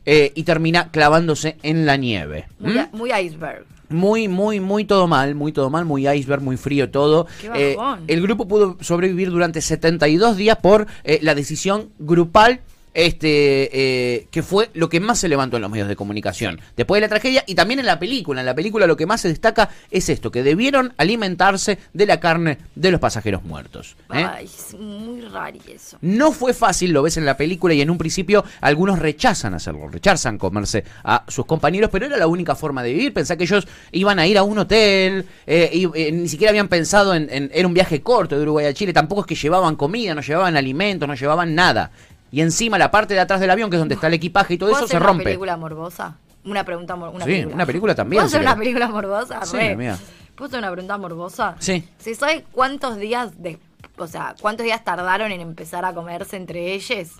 eh, 0.06 0.30
y 0.36 0.42
termina 0.44 0.90
clavándose 0.90 1.56
en 1.62 1.86
la 1.86 1.96
nieve. 1.96 2.46
Muy, 2.60 2.74
¿Mm? 2.74 2.86
muy 2.92 3.12
iceberg. 3.12 3.64
Muy, 3.88 4.28
muy, 4.28 4.60
muy 4.60 4.84
todo 4.84 5.06
mal, 5.06 5.34
muy 5.34 5.52
todo 5.52 5.70
mal, 5.70 5.84
muy 5.84 6.06
iceberg, 6.08 6.42
muy 6.42 6.56
frío 6.56 6.90
todo. 6.90 7.26
Qué 7.40 7.76
bajón. 7.76 8.00
el 8.08 8.20
grupo 8.22 8.46
pudo 8.46 8.76
sobrevivir 8.80 9.30
durante 9.30 9.60
72 9.60 10.36
días 10.36 10.58
por 10.58 10.86
eh, 11.04 11.18
la 11.22 11.34
decisión 11.34 11.88
grupal. 11.98 12.60
Este, 12.94 13.70
eh, 13.72 14.28
que 14.30 14.42
fue 14.42 14.70
lo 14.74 14.88
que 14.88 15.00
más 15.00 15.18
se 15.18 15.28
levantó 15.28 15.56
en 15.56 15.62
los 15.62 15.70
medios 15.70 15.88
de 15.88 15.96
comunicación. 15.96 16.60
Después 16.76 16.98
de 16.98 17.02
la 17.02 17.08
tragedia 17.08 17.42
y 17.46 17.54
también 17.54 17.80
en 17.80 17.86
la 17.86 17.98
película. 17.98 18.40
En 18.40 18.46
la 18.46 18.54
película 18.54 18.86
lo 18.86 18.96
que 18.96 19.04
más 19.06 19.20
se 19.20 19.28
destaca 19.28 19.68
es 19.90 20.08
esto, 20.08 20.30
que 20.30 20.42
debieron 20.42 20.94
alimentarse 20.96 21.78
de 21.92 22.06
la 22.06 22.20
carne 22.20 22.58
de 22.74 22.90
los 22.92 23.00
pasajeros 23.00 23.42
muertos. 23.44 23.96
¿eh? 24.14 24.24
Ay, 24.24 24.44
es 24.46 24.74
muy 24.78 25.20
raro 25.22 25.58
eso. 25.68 25.98
No 26.00 26.32
fue 26.32 26.54
fácil, 26.54 26.92
lo 26.92 27.02
ves 27.02 27.16
en 27.16 27.26
la 27.26 27.36
película 27.36 27.74
y 27.74 27.80
en 27.80 27.90
un 27.90 27.98
principio 27.98 28.44
algunos 28.60 28.98
rechazan 28.98 29.54
hacerlo, 29.54 29.88
rechazan 29.88 30.38
comerse 30.38 30.84
a 31.02 31.24
sus 31.28 31.46
compañeros, 31.46 31.90
pero 31.92 32.06
era 32.06 32.16
la 32.16 32.26
única 32.28 32.54
forma 32.54 32.82
de 32.82 32.92
vivir. 32.92 33.12
Pensá 33.12 33.36
que 33.36 33.44
ellos 33.44 33.66
iban 33.92 34.18
a 34.18 34.26
ir 34.26 34.38
a 34.38 34.42
un 34.44 34.58
hotel, 34.58 35.26
eh, 35.46 35.70
y, 35.72 35.86
ni 36.12 36.28
siquiera 36.28 36.50
habían 36.50 36.68
pensado 36.68 37.14
en, 37.14 37.28
en- 37.30 37.50
Era 37.52 37.66
un 37.66 37.74
viaje 37.74 38.00
corto 38.02 38.36
de 38.36 38.42
Uruguay 38.42 38.66
a 38.66 38.72
Chile, 38.74 38.92
tampoco 38.92 39.22
es 39.22 39.26
que 39.26 39.34
llevaban 39.34 39.76
comida, 39.76 40.14
no 40.14 40.20
llevaban 40.22 40.56
alimentos, 40.56 41.08
no 41.08 41.14
llevaban 41.14 41.54
nada. 41.54 41.90
Y 42.34 42.40
encima 42.40 42.78
la 42.78 42.90
parte 42.90 43.14
de 43.14 43.20
atrás 43.20 43.38
del 43.40 43.50
avión, 43.50 43.70
que 43.70 43.76
es 43.76 43.80
donde 43.80 43.94
está 43.94 44.08
el 44.08 44.14
equipaje 44.14 44.54
y 44.54 44.58
todo 44.58 44.70
¿Puedo 44.70 44.84
eso, 44.84 44.90
se 44.90 44.96
una 44.96 45.06
rompe. 45.06 45.24
película 45.24 45.56
morbosa? 45.56 46.16
Una 46.44 46.64
pregunta 46.64 46.96
mor- 46.96 47.10
una 47.14 47.24
Sí, 47.24 47.30
película. 47.30 47.54
una 47.54 47.66
película 47.66 47.94
también, 47.94 48.18
¿Puedo 48.18 48.26
hacer 48.26 48.40
una 48.40 48.56
película 48.56 48.88
morbosa? 48.88 49.44
Sí, 49.46 49.58
amiga. 49.60 49.98
¿Puedo 50.34 50.48
hacer 50.48 50.58
una 50.58 50.72
pregunta 50.72 50.98
morbosa? 50.98 51.54
Sí. 51.60 51.88
¿Se 51.98 52.14
sabe 52.16 52.44
cuántos 52.50 52.96
días 52.98 53.40
de, 53.40 53.58
o 53.98 54.06
sea, 54.08 54.34
cuántos 54.40 54.64
días 54.64 54.82
tardaron 54.82 55.30
en 55.30 55.40
empezar 55.40 55.84
a 55.84 55.94
comerse 55.94 56.36
entre 56.36 56.72
ellos? 56.74 57.10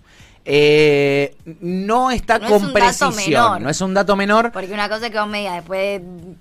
Eh, 0.45 1.37
no 1.61 2.11
está 2.11 2.39
No 2.39 2.49
con 2.49 2.57
es 2.57 2.63
un 2.65 2.73
dato 2.75 2.75
precisión, 2.75 3.15
menor. 3.45 3.61
no 3.63 3.71
es 3.71 3.81
un 3.81 3.95
dato 3.95 4.17
menor. 4.17 4.53
Porque 4.53 4.73
una 4.75 4.89
cosa 4.89 5.07
es 5.07 5.13
que 5.13 5.19
vos 5.19 5.29
me 5.29 5.39
digas 5.39 5.55
después 5.57 6.03
de 6.03 6.37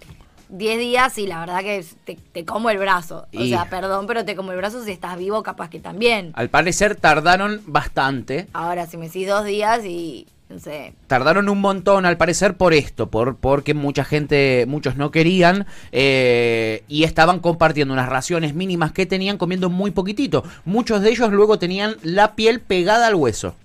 10 0.54 0.78
días 0.80 1.18
y 1.18 1.26
la 1.28 1.40
verdad 1.40 1.62
que 1.62 1.84
te, 2.06 2.18
te 2.32 2.46
como 2.46 2.70
el 2.70 2.78
brazo. 2.78 3.26
O 3.36 3.44
Y- 3.44 3.50
sea, 3.50 3.66
perdón, 3.70 4.06
pero 4.08 4.24
te 4.24 4.36
como 4.36 4.52
el 4.52 4.58
brazo 4.58 4.84
si 4.84 4.92
estás 4.92 5.18
vivo, 5.18 5.42
capaz 5.44 5.70
que 5.70 5.80
también. 5.80 6.32
Al 6.36 6.50
parecer 6.50 6.96
tardaron 6.96 7.62
bastante. 7.66 8.48
Ahora, 8.54 8.86
si 8.86 8.98
me 8.98 9.08
decís 9.08 9.28
dos 9.28 9.46
días 9.46 9.84
y, 9.84 10.28
no 10.50 10.60
sé, 10.60 10.94
Tardaron 11.08 11.50
un 11.50 11.60
montón 11.60 12.06
al 12.06 12.18
parecer 12.18 12.56
por 12.56 12.74
esto, 12.74 13.08
por 13.08 13.36
porque 13.38 13.74
mucha 13.74 14.04
gente, 14.06 14.66
muchos 14.68 14.96
no 14.96 15.10
querían 15.10 15.66
eh, 15.92 16.84
y 16.88 17.04
estaban 17.04 17.40
compartiendo 17.40 17.94
unas 17.94 18.10
raciones 18.10 18.54
mínimas 18.54 18.92
que 18.92 19.06
tenían 19.08 19.38
comiendo 19.38 19.70
muy 19.72 19.90
poquitito. 19.92 20.44
Muchos 20.66 21.02
de 21.02 21.10
ellos 21.10 21.32
luego 21.32 21.58
tenían 21.58 21.96
la 22.04 22.36
piel 22.36 22.60
pegada 22.60 23.08
al 23.08 23.16
hueso 23.16 23.56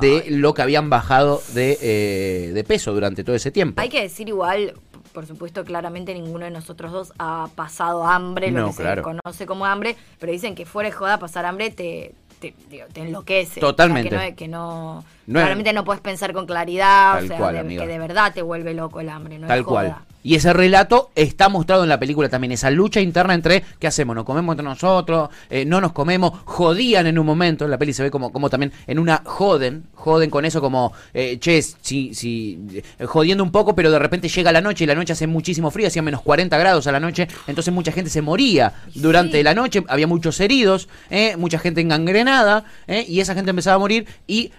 de 0.00 0.24
lo 0.30 0.54
que 0.54 0.62
habían 0.62 0.88
bajado 0.88 1.42
de, 1.52 1.76
eh, 1.82 2.50
de 2.54 2.64
peso 2.64 2.94
durante 2.94 3.22
todo 3.24 3.36
ese 3.36 3.50
tiempo. 3.50 3.78
Hay 3.82 3.90
que 3.90 4.00
decir 4.00 4.26
igual, 4.28 4.72
por 5.12 5.26
supuesto, 5.26 5.64
claramente 5.64 6.14
ninguno 6.14 6.44
de 6.44 6.50
nosotros 6.50 6.92
dos 6.92 7.12
ha 7.18 7.48
pasado 7.54 8.04
hambre, 8.04 8.50
lo 8.50 8.60
No, 8.60 8.66
que 8.68 8.82
se 8.82 9.02
conoce 9.02 9.46
como 9.46 9.66
hambre, 9.66 9.96
pero 10.18 10.32
dicen 10.32 10.54
que 10.54 10.66
fuera 10.66 10.88
de 10.90 10.94
joda 10.94 11.18
pasar 11.18 11.44
hambre 11.46 11.70
te, 11.70 12.14
te, 12.38 12.54
digo, 12.68 12.86
te 12.92 13.00
enloquece. 13.02 13.60
Totalmente. 13.60 14.14
O 14.14 14.18
sea, 14.18 14.34
que 14.34 14.48
no, 14.48 15.04
que 15.26 15.32
no, 15.32 15.40
claramente 15.40 15.72
no 15.72 15.84
puedes 15.84 16.00
pensar 16.00 16.32
con 16.32 16.46
claridad, 16.46 17.22
o 17.22 17.26
sea, 17.26 17.36
cual, 17.38 17.68
de- 17.68 17.76
que 17.76 17.86
de 17.86 17.98
verdad 17.98 18.32
te 18.32 18.42
vuelve 18.42 18.72
loco 18.74 19.00
el 19.00 19.08
hambre, 19.08 19.38
no 19.38 19.46
Tal 19.46 19.58
es 19.60 19.64
joda. 19.64 19.80
cual. 19.94 20.04
Y 20.22 20.34
ese 20.34 20.52
relato 20.52 21.10
está 21.14 21.48
mostrado 21.48 21.82
en 21.82 21.88
la 21.88 21.98
película 21.98 22.28
también, 22.28 22.52
esa 22.52 22.70
lucha 22.70 23.00
interna 23.00 23.34
entre 23.34 23.64
qué 23.78 23.86
hacemos, 23.86 24.14
nos 24.14 24.24
comemos 24.24 24.52
entre 24.52 24.64
nosotros, 24.64 25.30
eh, 25.48 25.64
no 25.64 25.80
nos 25.80 25.92
comemos, 25.92 26.32
jodían 26.44 27.06
en 27.06 27.18
un 27.18 27.24
momento, 27.24 27.64
en 27.64 27.70
la 27.70 27.78
peli 27.78 27.92
se 27.92 28.02
ve 28.02 28.10
como, 28.10 28.30
como 28.32 28.50
también 28.50 28.72
en 28.86 28.98
una 28.98 29.22
joden, 29.24 29.84
joden 29.94 30.28
con 30.28 30.44
eso 30.44 30.60
como, 30.60 30.92
eh, 31.14 31.38
che, 31.40 31.62
si, 31.62 32.12
si, 32.14 32.58
eh, 32.98 33.06
jodiendo 33.06 33.42
un 33.42 33.50
poco, 33.50 33.74
pero 33.74 33.90
de 33.90 33.98
repente 33.98 34.28
llega 34.28 34.52
la 34.52 34.60
noche 34.60 34.84
y 34.84 34.86
la 34.86 34.94
noche 34.94 35.14
hace 35.14 35.26
muchísimo 35.26 35.70
frío, 35.70 35.86
hacía 35.88 36.02
menos 36.02 36.20
40 36.22 36.58
grados 36.58 36.86
a 36.86 36.92
la 36.92 37.00
noche, 37.00 37.26
entonces 37.46 37.72
mucha 37.72 37.92
gente 37.92 38.10
se 38.10 38.20
moría 38.22 38.72
durante 38.94 39.38
Sí. 39.38 39.42
la 39.42 39.54
noche, 39.54 39.84
había 39.88 40.06
muchos 40.06 40.38
heridos, 40.40 40.88
eh, 41.08 41.36
mucha 41.36 41.58
gente 41.58 41.80
engangrenada, 41.80 42.64
eh, 42.86 43.04
y 43.08 43.20
esa 43.20 43.34
gente 43.34 43.50
empezaba 43.50 43.76
a 43.76 43.78
morir 43.78 44.06
y... 44.26 44.52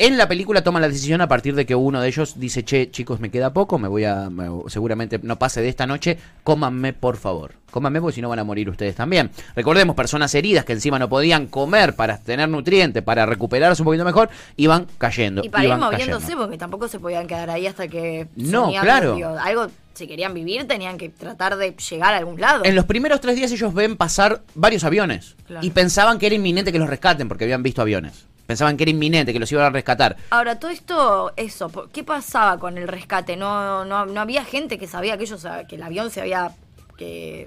en 0.00 0.16
la 0.16 0.26
película 0.26 0.64
toman 0.64 0.80
la 0.82 0.88
decisión 0.88 1.20
a 1.20 1.28
partir 1.28 1.54
de 1.54 1.66
que 1.66 1.74
uno 1.74 2.00
de 2.00 2.08
ellos 2.08 2.40
dice, 2.40 2.64
che, 2.64 2.90
chicos, 2.90 3.20
me 3.20 3.30
queda 3.30 3.52
poco, 3.52 3.78
me 3.78 3.86
voy 3.86 4.04
a, 4.04 4.30
me- 4.30 4.48
seguramente 4.68 5.20
no 5.22 5.38
pase 5.38 5.60
de 5.60 5.68
esta 5.68 5.86
noche, 5.86 6.18
cómanme 6.42 6.92
por 6.94 7.16
favor. 7.18 7.52
Cómanme 7.70 8.00
porque 8.00 8.16
si 8.16 8.20
no 8.22 8.28
van 8.28 8.38
a 8.40 8.44
morir 8.44 8.68
ustedes 8.68 8.96
también. 8.96 9.30
Recordemos, 9.54 9.94
personas 9.94 10.34
heridas 10.34 10.64
que 10.64 10.72
encima 10.72 10.98
no 10.98 11.08
podían 11.08 11.46
comer 11.46 11.94
para 11.94 12.18
tener 12.18 12.48
nutrientes, 12.48 13.02
para 13.02 13.26
recuperarse 13.26 13.82
un 13.82 13.86
poquito 13.86 14.04
mejor, 14.04 14.28
iban 14.56 14.86
cayendo. 14.98 15.42
Y 15.44 15.50
para 15.50 15.64
ir 15.64 15.68
iban 15.68 15.80
moviéndose, 15.80 16.20
cayendo. 16.22 16.42
porque 16.44 16.58
tampoco 16.58 16.88
se 16.88 16.98
podían 16.98 17.26
quedar 17.28 17.50
ahí 17.50 17.66
hasta 17.68 17.86
que. 17.86 18.26
No, 18.36 18.72
claro. 18.80 19.14
digo, 19.14 19.36
algo, 19.38 19.66
si 19.94 20.08
querían 20.08 20.34
vivir, 20.34 20.66
tenían 20.66 20.98
que 20.98 21.10
tratar 21.10 21.56
de 21.56 21.76
llegar 21.90 22.14
a 22.14 22.16
algún 22.16 22.40
lado. 22.40 22.64
En 22.64 22.74
los 22.74 22.86
primeros 22.86 23.20
tres 23.20 23.36
días 23.36 23.52
ellos 23.52 23.72
ven 23.72 23.96
pasar 23.96 24.40
varios 24.54 24.82
aviones 24.82 25.36
Claro. 25.46 25.64
y 25.64 25.70
pensaban 25.70 26.18
que 26.18 26.26
era 26.26 26.34
inminente 26.34 26.72
que 26.72 26.78
los 26.78 26.88
rescaten 26.88 27.28
porque 27.28 27.44
habían 27.44 27.62
visto 27.62 27.82
aviones. 27.82 28.26
Pensaban 28.50 28.76
que 28.76 28.82
era 28.82 28.90
inminente, 28.90 29.32
que 29.32 29.38
los 29.38 29.52
iban 29.52 29.64
a 29.66 29.70
rescatar. 29.70 30.16
Ahora, 30.30 30.58
todo 30.58 30.72
esto, 30.72 31.32
eso, 31.36 31.68
¿por- 31.68 31.88
¿qué 31.90 32.02
pasaba 32.02 32.58
con 32.58 32.78
el 32.78 32.88
rescate? 32.88 33.36
No, 33.36 33.84
no, 33.84 34.06
no 34.06 34.20
había 34.20 34.44
gente 34.44 34.76
que 34.76 34.88
sabía 34.88 35.16
que 35.16 35.22
ellos, 35.22 35.46
que 35.68 35.76
el 35.76 35.82
avión 35.84 36.10
se 36.10 36.20
había. 36.20 36.50
que 36.98 37.46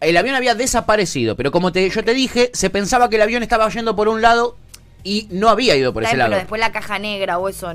el 0.00 0.16
avión 0.16 0.34
había 0.34 0.56
desaparecido, 0.56 1.36
pero 1.36 1.52
como 1.52 1.70
te, 1.70 1.88
yo 1.88 2.02
te 2.02 2.12
dije, 2.12 2.50
se 2.54 2.70
pensaba 2.70 3.08
que 3.08 3.14
el 3.14 3.22
avión 3.22 3.44
estaba 3.44 3.68
yendo 3.68 3.94
por 3.94 4.08
un 4.08 4.20
lado 4.20 4.56
y 5.04 5.28
no 5.30 5.48
había 5.48 5.76
ido 5.76 5.92
por 5.92 6.02
ese 6.02 6.16
lado. 6.16 6.30
Pero 6.30 6.40
después 6.40 6.58
la 6.60 6.72
caja 6.72 6.98
negra 6.98 7.38
o 7.38 7.48
eso, 7.48 7.72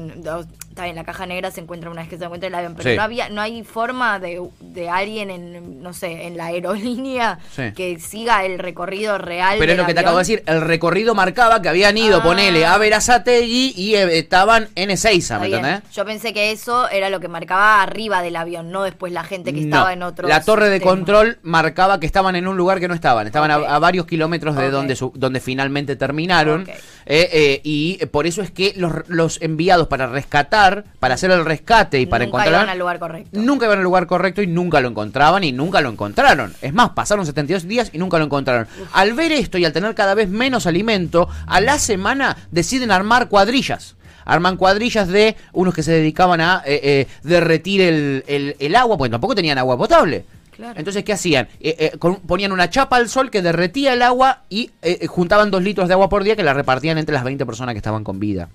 está 0.77 0.83
bien, 0.83 0.95
la 0.95 1.03
caja 1.03 1.25
negra 1.25 1.49
se 1.49 1.59
encuentra 1.61 1.89
una 1.89 2.01
vez 2.01 2.09
que 2.09 2.17
se 2.19 2.23
encuentra 2.25 2.47
el 2.47 2.53
avión, 2.55 2.75
pero 2.77 2.87
Sí. 2.91 2.95
no 2.95 3.01
había, 3.01 3.29
no 3.29 3.41
hay 3.41 3.63
forma 3.63 4.19
de, 4.19 4.39
de 4.59 4.89
alguien 4.89 5.31
en, 5.31 5.81
no 5.81 5.91
sé, 5.91 6.27
en 6.27 6.37
la 6.37 6.45
aerolínea 6.45 7.39
Sí. 7.55 7.71
que 7.75 7.99
siga 7.99 8.45
el 8.45 8.59
recorrido 8.59 9.17
real. 9.17 9.57
Pero 9.57 9.71
es 9.71 9.77
lo 9.77 9.85
que 9.87 9.95
te 9.95 9.99
acabo 10.01 10.17
de 10.17 10.21
decir, 10.21 10.43
el 10.45 10.61
recorrido 10.61 11.15
marcaba 11.15 11.61
que 11.63 11.69
habían 11.69 11.97
ido, 11.97 12.19
Ah. 12.19 12.23
ponele, 12.23 12.63
a 12.65 12.77
Verazategui 12.77 13.73
y 13.75 13.95
eh, 13.95 14.19
estaban 14.19 14.67
en 14.75 14.91
Ezeiza, 14.91 15.39
¿me 15.39 15.47
entendés? 15.47 15.81
Yo 15.93 16.05
pensé 16.05 16.33
que 16.33 16.51
eso 16.51 16.87
era 16.89 17.09
lo 17.09 17.19
que 17.19 17.27
marcaba 17.27 17.81
arriba 17.81 18.21
del 18.21 18.35
avión, 18.35 18.71
no 18.71 18.83
después 18.83 19.11
la 19.11 19.23
gente 19.23 19.53
que 19.53 19.61
No, 19.61 19.65
estaba 19.65 19.93
en 19.93 20.03
otro. 20.03 20.27
La 20.27 20.43
torre 20.43 20.69
de 20.69 20.79
control 20.81 21.39
marcaba 21.41 21.99
que 21.99 22.05
estaban 22.05 22.35
en 22.35 22.47
un 22.47 22.55
lugar 22.55 22.79
que 22.79 22.87
no 22.87 22.93
estaban, 22.93 23.25
estaban 23.25 23.49
a- 23.49 23.79
varios 23.79 24.05
kilómetros 24.05 24.55
de 24.55 24.69
donde, 24.69 24.95
su- 24.95 25.11
donde 25.15 25.39
finalmente 25.39 25.95
terminaron. 25.95 26.67
Eh, 27.09 27.29
eh, 27.31 27.61
y 27.63 28.05
por 28.07 28.27
eso 28.27 28.41
es 28.41 28.51
que 28.51 28.73
los, 28.75 28.91
los 29.07 29.41
enviados 29.41 29.87
para 29.87 30.07
rescatar, 30.07 30.66
para 30.99 31.15
hacer 31.15 31.31
el 31.31 31.43
rescate 31.45 31.99
y 31.99 32.05
para 32.05 32.25
Nunca 32.25 32.37
encontrar... 32.39 32.61
iban 32.63 32.69
al 32.69 32.79
lugar 32.79 32.99
correcto. 32.99 33.39
Nunca 33.39 33.65
iban 33.65 33.77
al 33.79 33.83
lugar 33.83 34.07
correcto 34.07 34.41
y 34.41 34.47
nunca 34.47 34.79
lo 34.81 34.87
encontraban 34.89 35.43
y 35.43 35.51
nunca 35.51 35.81
lo 35.81 35.89
encontraron. 35.89 36.53
Es 36.61 36.73
más, 36.73 36.91
pasaron 36.91 37.25
72 37.25 37.67
días 37.67 37.89
y 37.93 37.97
nunca 37.97 38.17
lo 38.17 38.25
encontraron. 38.25 38.67
Al 38.93 39.13
ver 39.13 39.31
esto 39.31 39.57
y 39.57 39.65
al 39.65 39.73
tener 39.73 39.93
cada 39.95 40.13
vez 40.13 40.29
menos 40.29 40.65
alimento, 40.67 41.27
a 41.45 41.61
la 41.61 41.79
semana 41.79 42.37
deciden 42.51 42.91
armar 42.91 43.27
cuadrillas. 43.29 43.95
Arman 44.25 44.57
cuadrillas 44.57 45.07
de 45.07 45.37
unos 45.53 45.73
que 45.73 45.83
se 45.83 45.91
dedicaban 45.93 46.41
a 46.41 46.61
eh, 46.65 46.79
eh, 46.83 47.07
derretir 47.23 47.79
el, 47.81 48.23
el- 48.27 48.55
el 48.59 48.75
agua, 48.75 48.97
porque 48.97 49.11
tampoco 49.11 49.33
tenían 49.35 49.57
agua 49.57 49.77
potable. 49.77 50.25
Claro. 50.57 50.77
Entonces, 50.77 51.03
¿qué 51.03 51.13
hacían? 51.13 51.47
Eh, 51.61 51.75
eh, 51.79 51.97
con- 51.97 52.17
ponían 52.17 52.51
una 52.51 52.69
chapa 52.69 52.97
al 52.97 53.07
sol 53.07 53.29
que 53.31 53.41
derretía 53.41 53.93
el 53.93 54.01
agua 54.01 54.41
y 54.49 54.71
eh, 54.81 54.97
eh, 55.01 55.07
juntaban 55.07 55.49
dos 55.51 55.63
litros 55.63 55.87
de 55.87 55.93
agua 55.93 56.09
por 56.09 56.23
día 56.23 56.35
que 56.35 56.43
la 56.43 56.53
repartían 56.53 56.97
entre 56.97 57.13
las 57.13 57.23
20 57.23 57.45
personas 57.45 57.73
que 57.73 57.77
estaban 57.77 58.03
con 58.03 58.19
vida. 58.19 58.49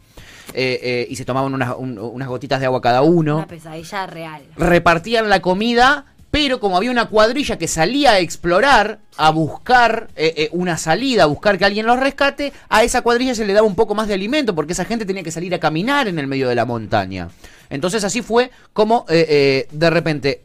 Eh, 0.54 0.80
eh, 0.82 1.06
y 1.08 1.16
se 1.16 1.24
tomaban 1.24 1.54
unas, 1.54 1.74
un- 1.78 1.98
unas 1.98 2.28
gotitas 2.28 2.60
de 2.60 2.66
agua 2.66 2.82
cada 2.82 3.00
uno 3.02 3.36
Una 3.38 3.46
pesadilla 3.46 4.06
real. 4.06 4.42
repartían 4.56 5.30
la 5.30 5.40
comida, 5.40 6.04
pero 6.32 6.60
como 6.60 6.78
había 6.78 6.90
una 6.90 7.10
cuadrilla 7.10 7.58
que 7.58 7.68
salía 7.68 8.12
a 8.12 8.18
explorar, 8.18 9.00
a 9.18 9.30
buscar 9.30 10.08
eh, 10.16 10.32
eh, 10.38 10.48
una 10.52 10.78
salida, 10.78 11.24
a 11.24 11.26
buscar 11.26 11.58
que 11.58 11.66
alguien 11.66 11.84
los 11.84 12.00
rescate, 12.00 12.54
a 12.70 12.82
esa 12.82 13.02
cuadrilla 13.02 13.34
se 13.34 13.44
le 13.44 13.52
daba 13.52 13.66
un 13.66 13.74
poco 13.74 13.94
más 13.94 14.08
de 14.08 14.14
alimento, 14.14 14.54
porque 14.54 14.72
esa 14.72 14.86
gente 14.86 15.04
tenía 15.04 15.22
que 15.22 15.30
salir 15.30 15.54
a 15.54 15.60
caminar 15.60 16.08
en 16.08 16.18
el 16.18 16.26
medio 16.26 16.48
de 16.48 16.54
la 16.54 16.64
montaña. 16.64 17.28
Entonces 17.68 18.02
así 18.02 18.22
fue 18.22 18.50
como 18.72 19.04
eh, 19.10 19.68
de 19.70 19.90
repente 19.90 20.40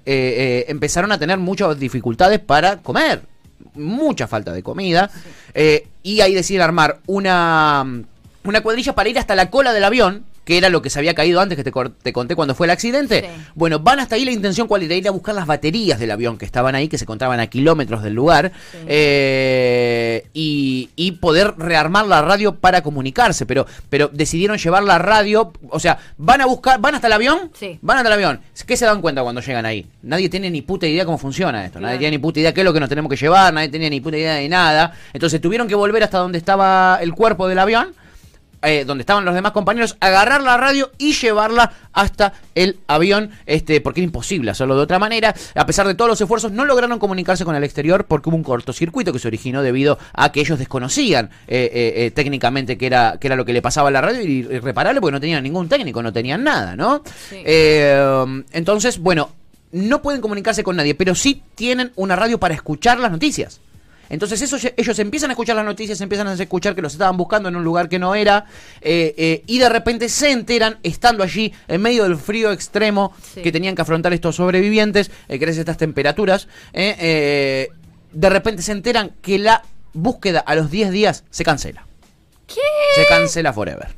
empezaron 0.68 1.14
a 1.14 1.18
tener 1.18 1.38
muchas 1.38 1.80
dificultades 1.80 2.40
para 2.40 2.80
comer, 2.80 3.22
mucha 3.74 4.28
falta 4.28 4.52
de 4.52 4.64
comida, 4.64 5.10
y 6.04 6.20
ahí 6.20 6.34
deciden 6.36 6.64
armar 6.64 7.00
una, 7.08 7.86
una 8.44 8.62
cuadrilla 8.62 8.94
para 8.94 9.08
ir 9.08 9.18
hasta 9.20 9.36
la 9.36 9.50
cola 9.50 9.72
del 9.72 9.86
avión, 9.86 10.26
que 10.48 10.58
era 10.58 10.70
lo 10.70 10.82
que 10.82 10.90
se 10.90 10.98
había 10.98 11.14
caído 11.14 11.42
antes 11.42 11.58
que 11.58 11.64
te, 11.66 11.74
te 12.02 12.14
conté 12.14 12.34
cuando 12.38 12.56
fue 12.56 12.68
el 12.68 12.72
accidente. 12.72 13.20
Sí. 13.20 13.28
Bueno, 13.54 13.80
van 13.80 14.00
hasta 14.00 14.16
ahí 14.16 14.24
la 14.24 14.32
intención 14.32 14.66
cuál 14.66 14.82
era 14.84 14.96
ir 14.96 15.06
a 15.06 15.12
buscar 15.12 15.36
las 15.36 15.46
baterías 15.46 16.00
del 16.00 16.10
avión 16.10 16.38
que 16.38 16.46
estaban 16.46 16.74
ahí, 16.74 16.88
que 16.88 16.98
se 16.98 17.04
encontraban 17.04 17.42
a 17.42 17.48
kilómetros 17.48 18.02
del 18.02 18.14
lugar, 18.14 18.54
Sí. 18.72 18.78
eh, 18.88 20.26
y, 20.34 20.90
y 20.96 21.12
poder 21.14 21.56
rearmar 21.58 22.06
la 22.08 22.22
radio 22.22 22.56
para 22.56 22.82
comunicarse, 22.82 23.46
pero, 23.46 23.66
pero 23.90 24.10
decidieron 24.14 24.58
llevar 24.58 24.84
la 24.84 24.98
radio, 25.00 25.52
o 25.70 25.80
sea, 25.82 25.98
van 26.18 26.40
a 26.40 26.46
buscar, 26.46 26.80
van 26.80 26.96
hasta 26.96 27.08
el 27.08 27.14
avión, 27.14 27.52
Sí. 27.54 27.78
van 27.82 27.98
hasta 27.98 28.08
el 28.08 28.14
avión. 28.14 28.40
¿Qué 28.66 28.78
se 28.78 28.86
dan 28.86 29.02
cuenta 29.02 29.22
cuando 29.24 29.42
llegan 29.42 29.66
ahí? 29.66 29.86
Nadie 30.02 30.30
tiene 30.30 30.50
ni 30.50 30.62
puta 30.62 30.88
idea 30.88 31.04
cómo 31.04 31.18
funciona 31.18 31.66
esto, 31.66 31.82
nadie 31.82 31.98
tiene 31.98 32.12
ni 32.18 32.22
puta 32.22 32.40
idea 32.40 32.54
qué 32.54 32.62
es 32.62 32.66
lo 32.66 32.72
que 32.74 32.80
nos 32.80 32.88
tenemos 32.88 33.10
que 33.10 33.18
llevar, 33.18 33.54
nadie 33.54 33.68
tenía 33.68 33.90
ni 33.90 34.00
puta 34.00 34.18
idea 34.18 34.36
de 34.36 34.48
nada. 34.48 34.94
Entonces 35.12 35.42
tuvieron 35.42 35.68
que 35.68 35.76
volver 35.76 36.04
hasta 36.04 36.20
donde 36.20 36.38
estaba 36.38 37.00
el 37.02 37.14
cuerpo 37.14 37.48
del 37.50 37.60
avión 37.60 37.90
eh, 38.62 38.86
donde 38.86 39.02
estaban 39.02 39.26
los 39.26 39.36
demás 39.36 39.52
compañeros, 39.52 39.98
agarrar 40.00 40.42
la 40.42 40.58
radio 40.58 40.92
y 40.98 41.14
llevarla 41.14 41.72
hasta 41.94 42.34
el 42.56 42.78
avión, 42.88 43.32
este, 43.46 43.82
porque 43.82 44.02
era 44.02 44.06
imposible 44.06 44.52
hacerlo 44.52 44.76
de 44.76 44.82
otra 44.82 45.00
manera. 45.00 45.34
A 45.56 45.66
pesar 45.66 45.88
de 45.88 45.96
todos 45.96 46.10
los 46.10 46.22
esfuerzos, 46.22 46.52
no 46.52 46.66
lograron 46.66 47.00
comunicarse 47.00 47.46
con 47.46 47.56
el 47.56 47.64
exterior 47.64 48.06
porque 48.06 48.30
hubo 48.30 48.38
un 48.38 48.44
cortocircuito 48.44 49.14
que 49.14 49.20
se 49.20 49.28
originó 49.28 49.62
debido 49.62 49.98
a 50.14 50.32
que 50.32 50.42
ellos 50.42 50.60
desconocían 50.60 51.30
eh, 51.48 51.70
eh, 51.74 51.94
eh, 52.06 52.12
técnicamente 52.12 52.78
qué 52.78 52.88
era, 52.88 53.18
qué 53.20 53.28
era 53.28 53.36
lo 53.36 53.46
que 53.46 53.54
le 53.54 53.62
pasaba 53.62 53.90
a 53.90 53.92
la 53.92 54.02
radio 54.02 54.22
y 54.22 54.40
irreparable 54.40 55.02
porque 55.02 55.14
no 55.14 55.20
tenían 55.20 55.44
ningún 55.44 55.70
técnico, 55.70 56.02
no 56.04 56.14
tenían 56.14 56.44
nada, 56.44 56.76
¿no? 56.76 57.04
Sí. 57.30 57.44
Entonces, 58.52 59.00
bueno, 59.00 59.30
no 59.72 60.02
pueden 60.02 60.22
comunicarse 60.22 60.64
con 60.64 60.76
nadie, 60.76 60.96
pero 60.96 61.16
sí 61.16 61.42
tienen 61.56 61.92
una 61.96 62.16
radio 62.16 62.40
para 62.40 62.54
escuchar 62.54 63.00
las 63.00 63.12
noticias. 63.12 63.60
Entonces 64.10 64.42
eso, 64.42 64.58
ellos 64.78 65.00
empiezan 65.00 65.30
a 65.30 65.34
escuchar 65.34 65.56
las 65.56 65.66
noticias, 65.66 66.00
empiezan 66.02 66.28
a 66.28 66.34
escuchar 66.34 66.76
que 66.76 66.82
los 66.82 66.94
estaban 66.94 67.18
buscando 67.18 67.50
en 67.50 67.56
un 67.56 67.64
lugar 67.64 67.90
que 67.90 68.00
no 68.00 68.16
era, 68.16 68.46
eh, 68.82 69.14
eh, 69.18 69.44
y 69.48 69.58
de 69.60 69.70
repente 69.70 70.10
se 70.10 70.32
enteran, 70.32 70.78
estando 70.84 71.24
allí 71.24 71.54
en 71.68 71.82
medio 71.82 72.04
del 72.04 72.18
frío 72.18 72.52
extremo 72.52 73.14
Sí. 73.34 73.42
que 73.42 73.52
tenían 73.52 73.76
que 73.76 73.82
afrontar 73.82 74.14
estos 74.14 74.36
sobrevivientes, 74.38 75.12
eh, 75.28 75.38
gracias 75.38 75.60
a 75.60 75.62
estas 75.62 75.78
temperaturas, 75.78 76.48
eh, 76.74 77.70
de 78.12 78.30
repente 78.30 78.62
se 78.62 78.72
enteran 78.72 79.12
que 79.22 79.38
la 79.40 79.64
búsqueda 79.94 80.40
a 80.40 80.56
los 80.56 80.72
10 80.72 80.92
días 80.92 81.24
se 81.30 81.44
cancela. 81.44 81.86
¿Qué? 82.48 82.62
Se 82.96 83.06
cancela 83.08 83.52
forever. 83.52 83.90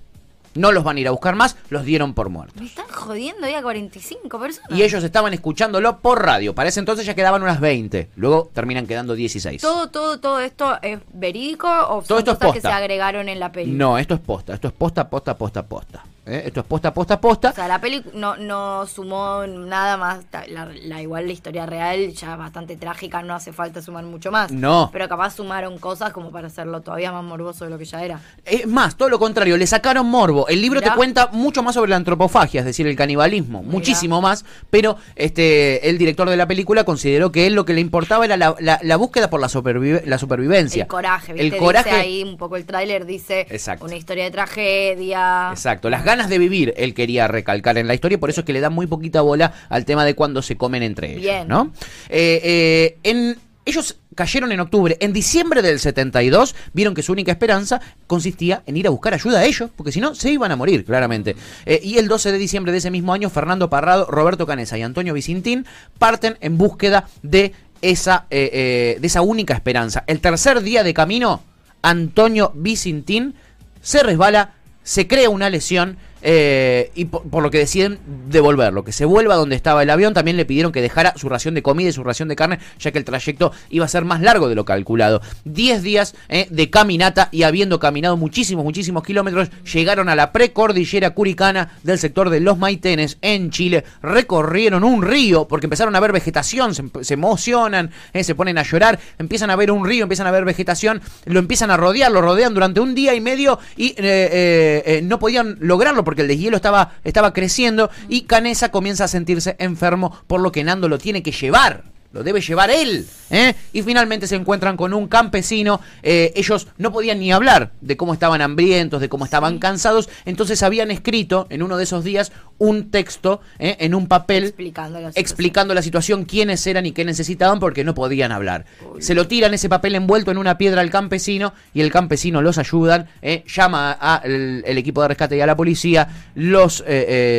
No 0.56 0.72
los 0.72 0.84
van 0.84 0.98
a 0.98 1.00
ir 1.00 1.08
a 1.08 1.12
buscar 1.12 1.36
más, 1.36 1.56
los 1.70 1.84
dieron 1.86 2.14
por 2.14 2.30
muertos. 2.30 2.60
Me 2.62 2.68
están 2.68 2.88
jodiendo 2.88 3.46
ahí 3.46 3.54
a 3.54 3.62
45 3.62 4.40
personas. 4.40 4.72
Y 4.72 4.84
ellos 4.84 5.04
estaban 5.04 5.34
escuchándolo 5.34 6.00
por 6.00 6.24
radio. 6.26 6.56
Para 6.56 6.70
ese 6.70 6.80
entonces 6.80 7.06
ya 7.06 7.14
quedaban 7.16 7.42
unas 7.44 7.60
20. 7.60 8.10
Luego 8.16 8.50
terminan 8.54 8.88
quedando 8.88 9.14
16. 9.16 9.62
¿Todo, 9.62 9.90
todo, 9.90 10.20
todo 10.20 10.40
esto 10.40 10.78
es 10.82 11.00
verídico 11.14 11.68
o 11.68 12.02
Todo 12.02 12.04
son 12.04 12.18
esto 12.20 12.32
es 12.32 12.38
cosas 12.38 12.54
que 12.54 12.60
posta. 12.62 12.70
se 12.70 12.76
agregaron 12.76 13.30
en 13.30 13.40
la 13.40 13.52
peli? 13.52 13.72
No, 13.72 13.98
esto 13.98 14.16
es 14.16 14.20
posta. 14.20 14.54
Esto 14.54 14.68
es 14.68 14.74
posta, 14.74 15.10
posta, 15.10 15.38
posta, 15.38 15.64
posta. 15.66 16.04
¿Eh? 16.30 16.44
Esto 16.46 16.60
es 16.62 16.66
posta, 16.66 16.94
posta, 16.94 17.20
posta. 17.20 17.50
O 17.50 17.54
sea, 17.54 17.68
la 17.68 17.82
peli 17.82 18.04
no, 18.14 18.38
no 18.38 18.86
sumó 18.88 19.46
nada 19.48 19.98
más. 19.98 20.20
La, 20.50 20.66
la- 20.84 21.02
igual 21.02 21.26
la 21.28 21.34
historia 21.34 21.66
real 21.66 22.12
ya 22.14 22.36
bastante 22.36 22.76
trágica, 22.78 23.22
no 23.24 23.34
hace 23.34 23.52
falta 23.52 23.82
sumar 23.82 24.04
mucho 24.04 24.32
más. 24.32 24.52
No. 24.52 24.90
Pero 24.94 25.08
capaz 25.10 25.36
sumaron 25.36 25.78
cosas 25.80 26.12
como 26.14 26.32
para 26.32 26.48
hacerlo 26.48 26.82
todavía 26.82 27.12
más 27.12 27.24
morboso 27.24 27.66
de 27.66 27.72
lo 27.72 27.78
que 27.78 27.86
ya 27.86 28.04
era. 28.04 28.20
Es 28.46 28.68
más, 28.68 28.96
todo 28.96 29.10
lo 29.10 29.18
contrario, 29.20 29.58
le 29.58 29.66
sacaron 29.68 30.06
morbo. 30.08 30.48
El 30.48 30.62
libro 30.62 30.80
Mirá. 30.80 30.92
te 30.94 30.98
cuenta 30.98 31.28
mucho 31.32 31.64
más 31.64 31.76
sobre 31.76 31.90
la 31.90 31.96
antropofagia, 31.96 32.60
es 32.60 32.66
decir, 32.66 32.86
el 32.88 32.96
canibalismo, 32.96 33.60
Mirá. 33.62 33.72
muchísimo 33.72 34.22
más, 34.22 34.46
pero 34.70 34.98
este 35.16 35.90
el 35.90 35.98
director 35.98 36.30
de 36.30 36.38
la 36.38 36.48
película 36.48 36.84
consideró 36.84 37.32
que 37.32 37.48
él 37.48 37.54
lo 37.56 37.66
que 37.66 37.74
le 37.74 37.82
importaba 37.82 38.26
era 38.26 38.38
la, 38.38 38.56
la- 38.60 38.80
la 38.82 38.96
búsqueda 38.98 39.30
por 39.30 39.40
la, 39.40 39.48
supervive- 39.48 40.04
la 40.06 40.18
supervivencia. 40.18 40.84
El 40.84 40.88
coraje, 40.88 41.34
¿viste? 41.34 41.48
El 41.48 41.58
coraje. 41.58 41.90
Dice 41.90 42.02
ahí 42.02 42.24
un 42.24 42.38
poco 42.38 42.56
el 42.56 42.66
tráiler, 42.66 43.06
dice 43.06 43.48
Exacto. 43.50 43.86
una 43.86 43.96
historia 43.96 44.26
de 44.26 44.32
tragedia. 44.32 45.50
Exacto, 45.52 45.90
las 45.90 46.04
ganas 46.04 46.19
de 46.28 46.40
vivir 46.40 46.74
él 46.76 46.94
quería 46.94 47.28
recalcar 47.28 47.78
en 47.78 47.88
la 47.88 47.94
historia, 47.94 48.20
por 48.20 48.30
eso 48.30 48.42
es 48.42 48.46
que 48.46 48.54
le 48.54 48.60
da 48.60 48.70
muy 48.70 48.88
poquita 48.88 49.22
bola 49.22 49.54
al 49.70 49.86
tema 49.86 50.04
de 50.04 50.16
cuando 50.16 50.42
se 50.42 50.58
comen 50.58 50.84
entre 50.84 51.12
ellos. 51.12 51.22
Bien. 51.22 51.48
¿no? 51.48 51.72
Eh, 52.10 52.42
eh, 52.44 52.98
en, 53.04 53.38
ellos 53.66 53.98
cayeron 54.16 54.52
en 54.52 54.60
octubre. 54.60 54.98
En 55.00 55.14
diciembre 55.14 55.62
del 55.62 55.80
72 55.80 56.56
vieron 56.74 56.94
que 56.94 57.04
su 57.04 57.14
única 57.14 57.32
esperanza 57.32 57.80
consistía 58.08 58.64
en 58.66 58.76
ir 58.76 58.88
a 58.88 58.90
buscar 58.90 59.14
ayuda 59.14 59.40
a 59.40 59.46
ellos, 59.46 59.70
porque 59.76 59.92
si 59.94 60.02
no, 60.02 60.14
se 60.14 60.32
iban 60.32 60.52
a 60.52 60.58
morir, 60.58 60.84
claramente. 60.84 61.36
Eh, 61.66 61.80
y 61.82 61.98
el 61.98 62.08
12 62.08 62.34
de 62.34 62.38
diciembre 62.38 62.72
de 62.72 62.80
ese 62.80 62.92
mismo 62.92 63.14
año, 63.14 63.30
Fernando 63.30 63.70
Parrado, 63.70 64.06
Roberto 64.08 64.46
Canesa 64.46 64.78
y 64.78 64.82
Antonio 64.82 65.14
Vicintín 65.14 65.66
parten 65.98 66.38
en 66.42 66.58
búsqueda 66.58 67.08
de 67.22 67.54
esa, 67.82 68.26
eh, 68.30 68.50
eh, 68.52 68.98
de 69.00 69.08
esa 69.08 69.22
única 69.22 69.54
esperanza. 69.54 70.04
El 70.08 70.20
tercer 70.20 70.62
día 70.62 70.84
de 70.84 70.94
camino, 70.94 71.42
Antonio 71.82 72.52
Vicintín 72.56 73.36
se 73.82 74.04
resbala, 74.04 74.56
se 74.84 75.08
crea 75.08 75.30
una 75.30 75.50
lesión 75.50 75.98
eh, 76.22 76.92
y 76.96 77.06
por, 77.06 77.42
lo 77.42 77.52
que 77.52 77.60
deciden 77.60 78.00
devolverlo, 78.28 78.84
que 78.84 78.92
se 78.92 79.06
vuelva 79.06 79.36
donde 79.36 79.56
estaba 79.56 79.84
el 79.84 79.90
avión. 79.90 80.14
También 80.14 80.38
le 80.38 80.46
pidieron 80.46 80.72
que 80.72 80.82
dejara 80.82 81.14
su 81.16 81.30
ración 81.30 81.56
de 81.56 81.62
comida 81.62 81.90
y 81.90 81.92
su 81.94 82.04
ración 82.04 82.28
de 82.28 82.36
carne, 82.36 82.60
ya 82.80 82.92
que 82.92 82.98
el 82.98 83.06
trayecto 83.06 83.52
iba 83.70 83.86
a 83.86 83.88
ser 83.88 84.06
más 84.06 84.22
largo 84.22 84.50
de 84.50 84.56
lo 84.56 84.66
calculado. 84.66 85.22
Diez 85.46 85.84
días 85.84 86.16
eh, 86.28 86.48
de 86.50 86.70
caminata 86.70 87.30
y 87.32 87.44
habiendo 87.44 87.80
caminado 87.80 88.18
muchísimos, 88.18 88.64
muchísimos 88.64 89.04
kilómetros, 89.04 89.50
llegaron 89.72 90.10
a 90.10 90.16
la 90.16 90.32
precordillera 90.32 91.12
curicana 91.12 91.78
del 91.84 92.00
sector 92.00 92.30
de 92.30 92.40
Los 92.40 92.58
Maitenes 92.58 93.18
en 93.22 93.50
Chile. 93.52 93.84
Recorrieron 94.02 94.84
un 94.84 95.02
río 95.04 95.48
porque 95.48 95.66
empezaron 95.68 95.96
a 95.96 96.00
ver 96.00 96.12
vegetación, 96.12 96.74
se, 96.76 97.14
emocionan, 97.14 97.92
eh, 98.14 98.24
se 98.24 98.36
ponen 98.36 98.58
a 98.58 98.64
llorar, 98.64 99.00
empiezan 99.18 99.50
a 99.50 99.56
ver 99.56 99.72
un 99.72 99.86
río, 99.86 100.04
empiezan 100.04 100.28
a 100.28 100.32
ver 100.32 100.46
vegetación, 100.46 101.02
lo 101.26 101.40
empiezan 101.40 101.72
a 101.72 101.78
rodear, 101.78 102.12
lo 102.12 102.22
rodean 102.22 102.54
durante 102.54 102.80
un 102.80 102.96
día 102.96 103.14
y 103.14 103.22
medio 103.22 103.60
y 103.78 103.94
eh, 103.98 105.02
no 105.04 105.20
podían 105.20 105.58
lograrlo 105.60 106.04
porque 106.10 106.24
el 106.24 106.28
deshielo 106.28 106.56
estaba, 106.56 106.94
estaba 107.04 107.34
creciendo 107.34 107.92
y 108.08 108.22
Canesa 108.22 108.72
comienza 108.72 109.04
a 109.04 109.08
sentirse 109.08 109.56
enfermo, 109.60 110.12
por 110.26 110.42
lo 110.42 110.52
que 110.52 110.64
Nando 110.64 110.90
lo 110.90 110.98
tiene 110.98 111.22
que 111.22 111.32
llevar. 111.32 111.84
Lo 112.12 112.24
debe 112.24 112.42
llevar 112.42 112.72
él. 112.72 113.06
¿eh? 113.30 113.54
Y 113.72 113.84
finalmente 113.84 114.26
se 114.26 114.36
encuentran 114.36 114.76
con 114.76 114.94
un 114.96 115.08
campesino. 115.08 115.80
eh, 116.02 116.34
ellos 116.36 116.68
no 116.78 116.92
podían 116.92 117.20
ni 117.20 117.32
hablar 117.32 117.72
de 117.82 117.98
cómo 117.98 118.14
estaban 118.14 118.42
hambrientos, 118.42 119.00
de 119.00 119.10
cómo 119.10 119.26
estaban 119.26 119.60
cansados. 119.60 120.10
Entonces 120.26 120.64
habían 120.64 120.90
escrito 120.90 121.46
en 121.52 121.62
uno 121.62 121.78
de 121.78 121.84
esos 121.84 122.04
días 122.04 122.32
un 122.58 122.90
texto 122.90 123.42
¿eh? 123.60 123.78
en 123.80 123.94
un 123.94 124.08
papel 124.08 124.46
Explicando 124.46 125.00
la 125.00 125.10
situación. 125.10 125.24
explicando 125.24 125.74
la 125.76 125.82
situación, 125.84 126.26
quiénes 126.26 126.66
eran 126.66 126.88
y 126.88 126.94
qué 126.94 127.06
necesitaban 127.06 127.60
porque 127.60 127.84
no 127.84 127.94
podían 127.94 128.32
hablar. 128.32 128.66
Se 129.00 129.14
lo 129.14 129.28
tiran 129.28 129.54
ese 129.54 129.70
papel 129.70 129.94
envuelto 129.94 130.32
en 130.32 130.40
una 130.40 130.58
piedra 130.58 130.82
al 130.82 130.90
campesino 130.90 131.54
y 131.76 131.82
el 131.82 131.92
campesino 131.92 132.42
los 132.42 132.58
ayudan, 132.58 133.08
eh, 133.22 133.44
llama 133.48 133.92
al 133.92 134.64
el 134.66 134.78
equipo 134.78 135.02
de 135.04 135.10
rescate 135.10 135.38
y 135.38 135.42
a 135.42 135.46
la 135.46 135.56
policía, 135.56 136.08
los 136.36 136.84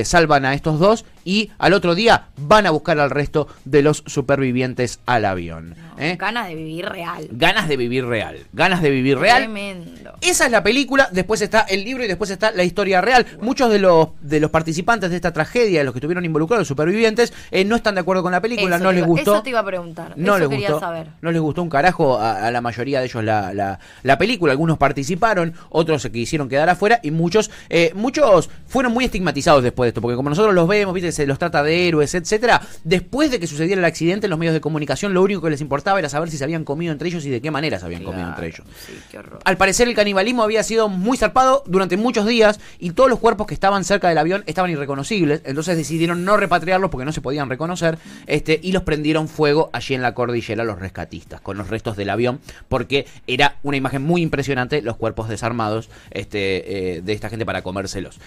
salvan 0.04 0.44
a 0.44 0.54
estos 0.54 0.78
dos 0.78 1.04
y 1.24 1.50
al 1.58 1.72
otro 1.74 1.94
día 1.94 2.26
van 2.36 2.66
a 2.66 2.70
buscar 2.70 2.98
al 3.00 3.10
resto 3.10 3.48
de 3.64 3.82
los 3.82 4.02
supervivientes 4.06 5.00
al 5.06 5.24
avión. 5.24 5.70
No, 5.96 6.02
¿eh? 6.02 6.16
Ganas 6.18 6.48
de 6.48 6.54
vivir 6.54 6.86
real. 6.86 7.28
Ganas 7.30 7.68
de 7.68 7.76
vivir 7.76 8.06
real, 8.06 8.36
ganas 8.52 8.80
de 8.82 8.90
vivir 8.90 9.18
real. 9.18 9.38
Tremendo. 9.42 10.12
Esa 10.20 10.46
es 10.46 10.50
la 10.50 10.62
película, 10.62 11.08
después 11.12 11.40
está 11.42 11.60
el 11.62 11.84
libro 11.84 12.04
y 12.04 12.06
después 12.08 12.30
está 12.30 12.52
la 12.52 12.64
historia 12.64 13.00
real. 13.00 13.26
Muchos 13.40 13.70
de 13.70 13.78
los, 13.78 14.08
de 14.20 14.40
los 14.40 14.50
participantes 14.50 15.10
de 15.10 15.16
esta 15.16 15.32
tragedia, 15.32 15.80
de 15.80 15.84
los 15.84 15.92
que 15.92 15.98
estuvieron 15.98 16.24
involucrados, 16.24 16.60
los 16.62 16.68
supervivientes, 16.68 17.32
eh, 17.50 17.64
no 17.64 17.76
están 17.76 17.94
de 17.96 18.00
acuerdo 18.02 18.22
con 18.22 18.32
la 18.32 18.40
película, 18.40 18.76
Eso 18.76 18.84
no 18.84 18.92
les 18.92 18.98
iba- 18.98 19.06
gustó. 19.08 19.34
Eso 19.34 19.42
te 19.42 19.50
iba 19.50 19.60
a 19.60 19.64
preguntar. 19.66 20.14
No 20.16 20.32
eso 20.36 20.40
les 20.40 20.48
quería 20.48 20.68
gustó, 20.70 20.80
saber. 20.80 21.08
no 21.20 21.32
les 21.32 21.40
gustó 21.40 21.62
un 21.62 21.68
carajo 21.70 22.18
a, 22.18 22.46
a 22.46 22.50
la 22.50 22.60
mayoría 22.60 23.00
de 23.00 23.06
ellos 23.06 23.22
la, 23.24 23.52
la- 23.52 23.78
la 24.02 24.18
película. 24.18 24.52
Algunos 24.52 24.78
participaron, 24.78 25.54
otros 25.70 26.02
se 26.02 26.10
quisieron 26.12 26.48
quedar 26.48 26.68
afuera 26.68 27.00
y 27.02 27.10
muchos, 27.10 27.50
eh, 27.68 27.92
muchos 27.94 28.48
fueron 28.66 28.92
muy 28.92 29.04
estigmatizados 29.04 29.62
después 29.62 29.86
de 29.86 29.88
esto, 29.90 30.00
porque 30.00 30.16
como 30.16 30.28
nosotros 30.30 30.54
los 30.54 30.66
vemos, 30.68 30.94
viste, 30.94 31.09
se 31.12 31.26
los 31.26 31.38
trata 31.38 31.62
de 31.62 31.88
héroes, 31.88 32.14
etcétera. 32.14 32.60
Después 32.84 33.30
de 33.30 33.40
que 33.40 33.46
sucediera 33.46 33.80
el 33.80 33.84
accidente, 33.84 34.28
los 34.28 34.38
medios 34.38 34.54
de 34.54 34.60
comunicación 34.60 35.14
lo 35.14 35.22
único 35.22 35.42
que 35.42 35.50
les 35.50 35.60
importaba 35.60 35.98
era 35.98 36.08
saber 36.08 36.30
si 36.30 36.36
se 36.36 36.44
habían 36.44 36.64
comido 36.64 36.92
entre 36.92 37.08
ellos 37.08 37.24
y 37.24 37.30
de 37.30 37.40
qué 37.40 37.50
manera 37.50 37.78
se 37.78 37.86
habían 37.86 38.04
comido 38.04 38.28
entre 38.28 38.48
ellos. 38.48 38.66
Sí, 38.86 38.92
qué 39.10 39.18
horror. 39.18 39.40
Al 39.44 39.56
parecer 39.56 39.88
el 39.88 39.94
canibalismo 39.94 40.42
había 40.42 40.62
sido 40.62 40.88
muy 40.88 41.16
zarpado 41.16 41.62
durante 41.66 41.96
muchos 41.96 42.26
días 42.26 42.60
y 42.78 42.90
todos 42.90 43.10
los 43.10 43.18
cuerpos 43.18 43.46
que 43.46 43.54
estaban 43.54 43.84
cerca 43.84 44.08
del 44.08 44.18
avión 44.18 44.44
estaban 44.46 44.70
irreconocibles, 44.70 45.42
entonces 45.44 45.76
decidieron 45.76 46.24
no 46.24 46.36
repatriarlos 46.36 46.90
porque 46.90 47.04
no 47.04 47.12
se 47.12 47.20
podían 47.20 47.48
reconocer, 47.48 47.98
este, 48.26 48.58
y 48.62 48.72
los 48.72 48.82
prendieron 48.82 49.28
fuego 49.28 49.70
allí 49.72 49.94
en 49.94 50.02
la 50.02 50.14
cordillera 50.14 50.64
los 50.64 50.78
rescatistas 50.78 51.40
con 51.40 51.56
los 51.56 51.68
restos 51.68 51.96
del 51.96 52.10
avión, 52.10 52.40
porque 52.68 53.06
era 53.26 53.56
una 53.62 53.76
imagen 53.76 54.02
muy 54.02 54.22
impresionante 54.22 54.82
los 54.82 54.96
cuerpos 54.96 55.28
desarmados 55.28 55.90
este, 56.10 56.96
eh, 56.96 57.02
de 57.02 57.12
esta 57.12 57.28
gente 57.28 57.46
para 57.46 57.62
comérselos. 57.62 58.20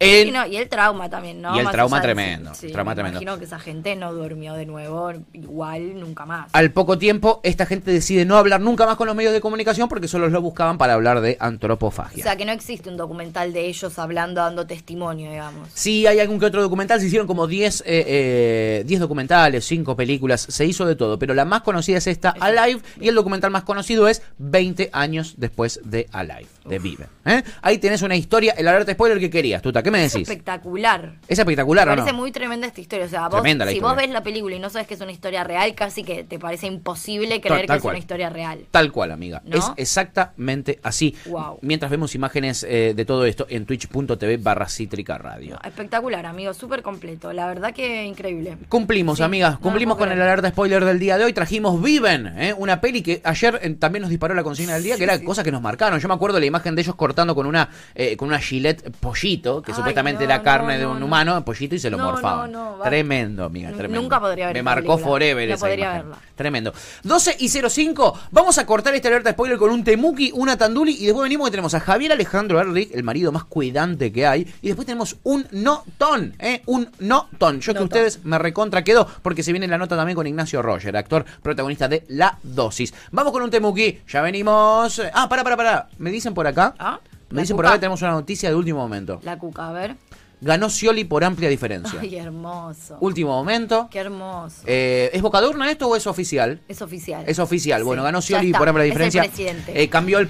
Y, 0.00 0.30
no, 0.30 0.46
y 0.46 0.56
el 0.56 0.68
trauma 0.68 1.10
también, 1.10 1.42
¿no? 1.42 1.56
Y 1.56 1.58
el 1.58 1.64
Más 1.64 1.72
trauma 1.72 2.00
tremendo, 2.00 2.54
sí, 2.54 2.70
trauma 2.70 2.92
me 2.92 2.94
tremendo. 2.94 3.20
Imagino 3.20 3.38
que 3.38 3.46
esa 3.46 3.58
gente 3.58 3.96
no 3.96 4.12
durmió 4.14 4.54
de 4.54 4.64
nuevo 4.64 5.12
igual 5.32 5.98
nunca 5.98 6.24
más. 6.24 6.50
Al 6.52 6.70
poco 6.70 6.98
tiempo, 6.98 7.40
esta 7.42 7.66
gente 7.66 7.90
decide 7.90 8.24
no 8.24 8.36
hablar 8.36 8.60
nunca 8.60 8.86
más 8.86 8.96
con 8.96 9.08
los 9.08 9.16
medios 9.16 9.32
de 9.32 9.40
comunicación 9.40 9.88
porque 9.88 10.06
solo 10.06 10.28
los 10.28 10.42
buscaban 10.42 10.78
para 10.78 10.94
hablar 10.94 11.20
de 11.20 11.36
O 11.40 11.44
antropofagia. 11.44 12.22
sea, 12.22 12.36
que 12.36 12.44
no 12.44 12.52
existe 12.52 12.88
un 12.88 12.96
documental 12.96 13.52
de 13.52 13.66
ellos 13.66 13.98
hablando, 13.98 14.40
dando 14.40 14.66
testimonio, 14.66 15.30
digamos. 15.30 15.68
Sí, 15.74 16.06
hay 16.06 16.20
algún 16.20 16.38
que 16.38 16.46
otro 16.46 16.62
documental, 16.62 17.00
se 17.00 17.06
hicieron 17.06 17.26
como 17.26 17.48
10 17.48 17.80
eh, 17.80 18.04
eh, 18.06 18.84
10 18.86 19.00
documentales, 19.00 19.64
5 19.64 19.96
películas, 19.96 20.40
se 20.40 20.64
hizo 20.64 20.86
de 20.86 20.94
todo, 20.94 21.18
pero 21.18 21.34
la 21.34 21.44
más 21.44 21.62
conocida 21.62 21.98
es 21.98 22.06
esta, 22.06 22.30
Alive, 22.38 22.80
y 23.00 23.08
el 23.08 23.14
documental 23.14 23.50
más 23.50 23.64
conocido 23.64 24.06
es 24.08 24.22
20 24.38 24.90
años 24.92 25.34
después 25.38 25.80
de 25.84 26.06
Alive, 26.12 26.46
de 26.64 26.78
Vive. 26.78 27.06
¿eh? 27.24 27.42
Ahí 27.62 27.78
tenés 27.78 28.02
una 28.02 28.14
historia, 28.16 28.54
el 28.56 28.68
alerta 28.68 28.92
spoiler 28.92 29.18
que 29.18 29.30
querías, 29.30 29.60
Tuta, 29.62 29.82
¿qué 29.88 29.98
me 29.98 30.04
Es 30.04 30.12
decís? 30.12 30.28
espectacular. 30.28 31.14
¿Es 31.28 31.38
espectacular 31.38 31.88
Me 31.88 31.96
no? 31.96 32.02
parece 32.02 32.16
muy 32.16 32.32
tremenda 32.32 32.66
esta 32.66 32.80
historia. 32.80 33.06
O 33.06 33.08
sea, 33.08 33.28
vos, 33.28 33.42
si 33.42 33.50
historia. 33.50 33.80
vos 33.82 33.96
ves 33.96 34.10
la 34.10 34.22
película 34.22 34.56
y 34.56 34.58
no 34.58 34.70
sabes 34.70 34.86
que 34.86 34.94
es 34.94 35.00
una 35.00 35.12
historia 35.12 35.44
real, 35.44 35.74
casi 35.74 36.02
que 36.04 36.24
te 36.24 36.38
parece 36.38 36.66
imposible 36.66 37.40
creer 37.40 37.66
tal 37.66 37.76
que 37.76 37.86
es 37.86 37.90
una 37.90 37.98
historia 37.98 38.30
real. 38.30 38.66
Tal 38.70 38.92
cual, 38.92 39.12
amiga. 39.12 39.42
¿No? 39.44 39.56
Es 39.56 39.70
exactamente 39.76 40.78
así. 40.82 41.14
Wow. 41.26 41.58
Mientras 41.62 41.90
vemos 41.90 42.14
imágenes 42.14 42.64
eh, 42.68 42.92
de 42.94 43.04
todo 43.04 43.24
esto 43.24 43.46
en 43.48 43.66
twitch.tv 43.66 44.36
barra 44.38 44.68
cítrica 44.68 45.18
radio. 45.18 45.58
Espectacular, 45.64 46.26
amigo, 46.26 46.54
súper 46.54 46.82
completo. 46.82 47.32
La 47.32 47.46
verdad 47.46 47.72
que 47.72 48.04
increíble. 48.04 48.56
Cumplimos, 48.68 49.18
Sí, 49.18 49.22
amigas, 49.24 49.58
cumplimos 49.58 49.96
con 49.96 50.10
el 50.12 50.20
alerta 50.20 50.50
spoiler 50.50 50.84
del 50.84 50.98
día 50.98 51.18
de 51.18 51.24
hoy. 51.24 51.32
Trajimos 51.32 51.82
Viven, 51.82 52.26
¿eh? 52.38 52.54
una 52.56 52.80
peli 52.80 53.02
que 53.02 53.20
ayer 53.24 53.58
eh, 53.62 53.70
también 53.70 54.02
nos 54.02 54.10
disparó 54.10 54.34
la 54.34 54.42
consigna 54.42 54.74
del 54.74 54.82
día, 54.82 54.96
que 54.96 55.04
era 55.04 55.22
cosas 55.22 55.44
que 55.44 55.52
nos 55.52 55.62
marcaron. 55.62 55.98
Yo 56.00 56.08
me 56.08 56.14
acuerdo 56.14 56.38
la 56.40 56.46
imagen 56.46 56.74
de 56.74 56.82
ellos 56.82 56.94
cortando 56.94 57.34
con 57.34 57.46
una 57.46 57.68
eh, 57.94 58.16
con 58.16 58.28
una 58.28 58.38
gilet 58.38 58.90
pollito, 58.98 59.62
que 59.62 59.72
supuestamente 59.78 60.24
no, 60.26 60.30
era 60.32 60.42
carne 60.42 60.74
no, 60.74 60.78
de 60.80 60.86
un 60.86 61.00
no. 61.00 61.06
humano, 61.06 61.44
pollito, 61.44 61.74
y 61.74 61.78
se 61.78 61.90
lo 61.90 61.96
No, 61.96 62.04
morfaban. 62.12 62.52
no, 62.52 62.72
no, 62.72 62.78
va. 62.78 62.84
tremendo, 62.84 63.44
amiga, 63.44 63.70
tremendo. 63.72 64.00
nunca 64.02 64.20
podría 64.20 64.46
ver 64.48 64.54
Me 64.56 64.62
marcó 64.62 64.94
película. 64.96 65.04
forever 65.06 65.48
No 65.48 65.54
esa 65.54 65.66
podría 65.66 65.84
imagen. 65.86 66.02
verla. 66.10 66.18
Tremendo. 66.36 66.72
12 67.02 67.36
y 67.40 67.48
05, 67.48 68.18
vamos 68.30 68.58
a 68.58 68.66
cortar 68.66 68.94
este 68.94 69.08
alerta 69.08 69.30
spoiler 69.32 69.58
con 69.58 69.70
un 69.70 69.82
temuki, 69.82 70.30
una 70.34 70.56
tanduli, 70.56 70.92
y 71.00 71.06
después 71.06 71.22
venimos 71.24 71.46
que 71.48 71.50
tenemos 71.52 71.74
a 71.74 71.80
Javier 71.80 72.12
Alejandro 72.12 72.60
Erlich, 72.60 72.90
el 72.94 73.02
marido 73.02 73.32
más 73.32 73.44
cuidante 73.44 74.12
que 74.12 74.26
hay, 74.26 74.46
y 74.62 74.68
después 74.68 74.86
tenemos 74.86 75.16
un 75.24 75.46
notón, 75.50 76.34
¿eh? 76.38 76.62
Un 76.66 76.88
notón. 77.00 77.60
Yo 77.60 77.74
que 77.74 77.82
ustedes 77.82 78.24
me 78.24 78.38
recontra 78.38 78.84
quedo 78.84 79.06
porque 79.22 79.42
se 79.42 79.52
viene 79.52 79.66
la 79.66 79.78
nota 79.78 79.96
también 79.96 80.16
con 80.16 80.26
Ignacio 80.26 80.62
Roger, 80.62 80.96
actor 80.96 81.24
protagonista 81.42 81.88
de 81.88 82.04
La 82.08 82.38
Dosis. 82.42 82.94
Vamos 83.10 83.32
con 83.32 83.42
un 83.42 83.50
temuki, 83.50 84.00
ya 84.08 84.22
venimos. 84.22 85.00
Ah, 85.12 85.28
para, 85.28 85.42
para, 85.44 85.56
para. 85.56 85.88
Me 85.98 86.10
dicen 86.10 86.34
por 86.34 86.46
acá. 86.46 86.74
¿Ah? 86.78 87.00
Me 87.30 87.42
dicen 87.42 87.56
por 87.56 87.66
acá 87.66 87.74
que 87.74 87.80
tenemos 87.80 88.00
una 88.02 88.12
noticia 88.12 88.48
de 88.48 88.54
último 88.54 88.78
momento. 88.78 89.20
La 89.22 89.38
cuca, 89.38 89.68
a 89.68 89.72
ver. 89.72 89.96
Ganó 90.40 90.70
Scioli 90.70 91.02
por 91.04 91.24
amplia 91.24 91.48
diferencia. 91.48 91.98
Ay, 92.00 92.14
hermoso. 92.16 92.96
Último 93.00 93.30
momento. 93.30 93.88
Qué 93.90 93.98
hermoso. 93.98 94.62
Eh, 94.66 95.10
¿Es 95.12 95.20
boca 95.20 95.40
de 95.40 95.48
urna 95.48 95.68
esto 95.70 95.88
o 95.88 95.96
es 95.96 96.06
oficial? 96.06 96.60
es 96.68 96.80
oficial. 96.80 97.24
Es 97.26 97.38
oficial. 97.40 97.82
Bueno, 97.82 98.02
ganó 98.04 98.22
Scioli 98.22 98.52
por 98.52 98.68
amplia 98.68 98.84
Es 98.84 98.90
el 98.90 98.92
diferencia. 98.92 99.22
presidente. 99.24 99.82
Eh, 99.82 99.88
cambió 99.88 100.18
el 100.20 100.28